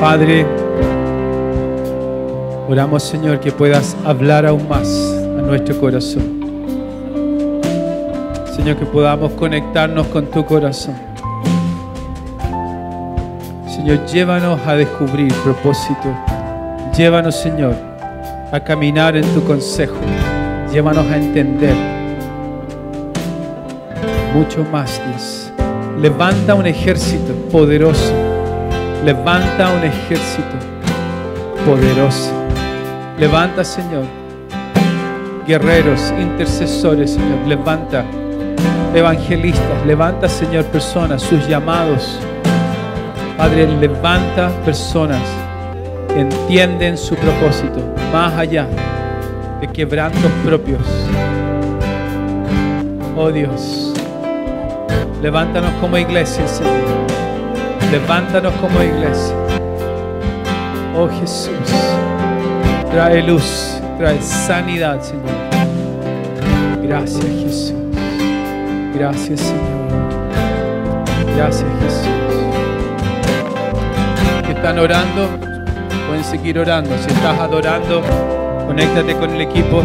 Padre, 0.00 0.46
oramos 2.68 3.02
Señor 3.02 3.40
que 3.40 3.50
puedas 3.50 3.96
hablar 4.04 4.46
aún 4.46 4.68
más 4.68 4.88
a 4.88 5.42
nuestro 5.42 5.76
corazón. 5.80 6.38
Señor, 8.54 8.76
que 8.76 8.86
podamos 8.86 9.32
conectarnos 9.32 10.06
con 10.06 10.26
tu 10.26 10.44
corazón. 10.44 10.94
Señor, 13.66 14.06
llévanos 14.06 14.60
a 14.66 14.76
descubrir 14.76 15.32
propósito. 15.42 16.14
Llévanos, 16.96 17.34
Señor, 17.34 17.74
a 18.52 18.60
caminar 18.60 19.16
en 19.16 19.24
tu 19.34 19.42
consejo. 19.42 19.96
Llévanos 20.72 21.06
a 21.06 21.16
entender 21.16 21.74
mucho 24.32 24.64
más, 24.70 25.00
Dios. 25.08 25.52
Levanta 26.00 26.54
un 26.54 26.66
ejército 26.66 27.32
poderoso. 27.50 28.17
Levanta 29.04 29.72
un 29.72 29.84
ejército 29.84 30.56
poderoso. 31.64 32.32
Levanta, 33.18 33.64
Señor, 33.64 34.04
guerreros, 35.46 36.12
intercesores, 36.18 37.12
Señor. 37.12 37.46
Levanta 37.46 38.04
evangelistas. 38.94 39.86
Levanta, 39.86 40.28
Señor, 40.28 40.64
personas, 40.66 41.22
sus 41.22 41.46
llamados. 41.46 42.18
Padre, 43.36 43.68
levanta 43.80 44.50
personas 44.64 45.22
que 46.08 46.20
entienden 46.20 46.98
su 46.98 47.14
propósito 47.14 47.80
más 48.12 48.34
allá 48.34 48.66
de 49.60 49.68
quebrantos 49.68 50.30
propios. 50.44 50.80
Oh 53.16 53.30
Dios, 53.30 53.92
levántanos 55.22 55.72
como 55.80 55.96
iglesia, 55.98 56.46
Señor. 56.46 57.27
Levántanos 57.90 58.52
como 58.54 58.82
iglesia. 58.82 59.34
Oh 60.94 61.08
Jesús, 61.08 61.54
trae 62.90 63.22
luz, 63.22 63.80
trae 63.96 64.20
sanidad, 64.20 65.00
Señor. 65.00 65.24
Gracias, 66.82 67.24
Jesús. 67.24 67.74
Gracias, 68.94 69.40
Señor. 69.40 69.78
Gracias, 71.34 71.70
Jesús. 71.80 72.08
Que 74.44 74.52
están 74.52 74.78
orando, 74.78 75.28
pueden 76.08 76.24
seguir 76.24 76.58
orando. 76.58 76.90
Si 76.98 77.08
estás 77.08 77.38
adorando, 77.38 78.02
conéctate 78.66 79.14
con 79.16 79.30
el 79.30 79.40
equipo. 79.40 79.82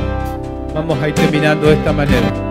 Vamos 0.73 1.01
a 1.01 1.07
ir 1.07 1.15
terminando 1.15 1.67
de 1.67 1.73
esta 1.75 1.93
manera. 1.93 2.42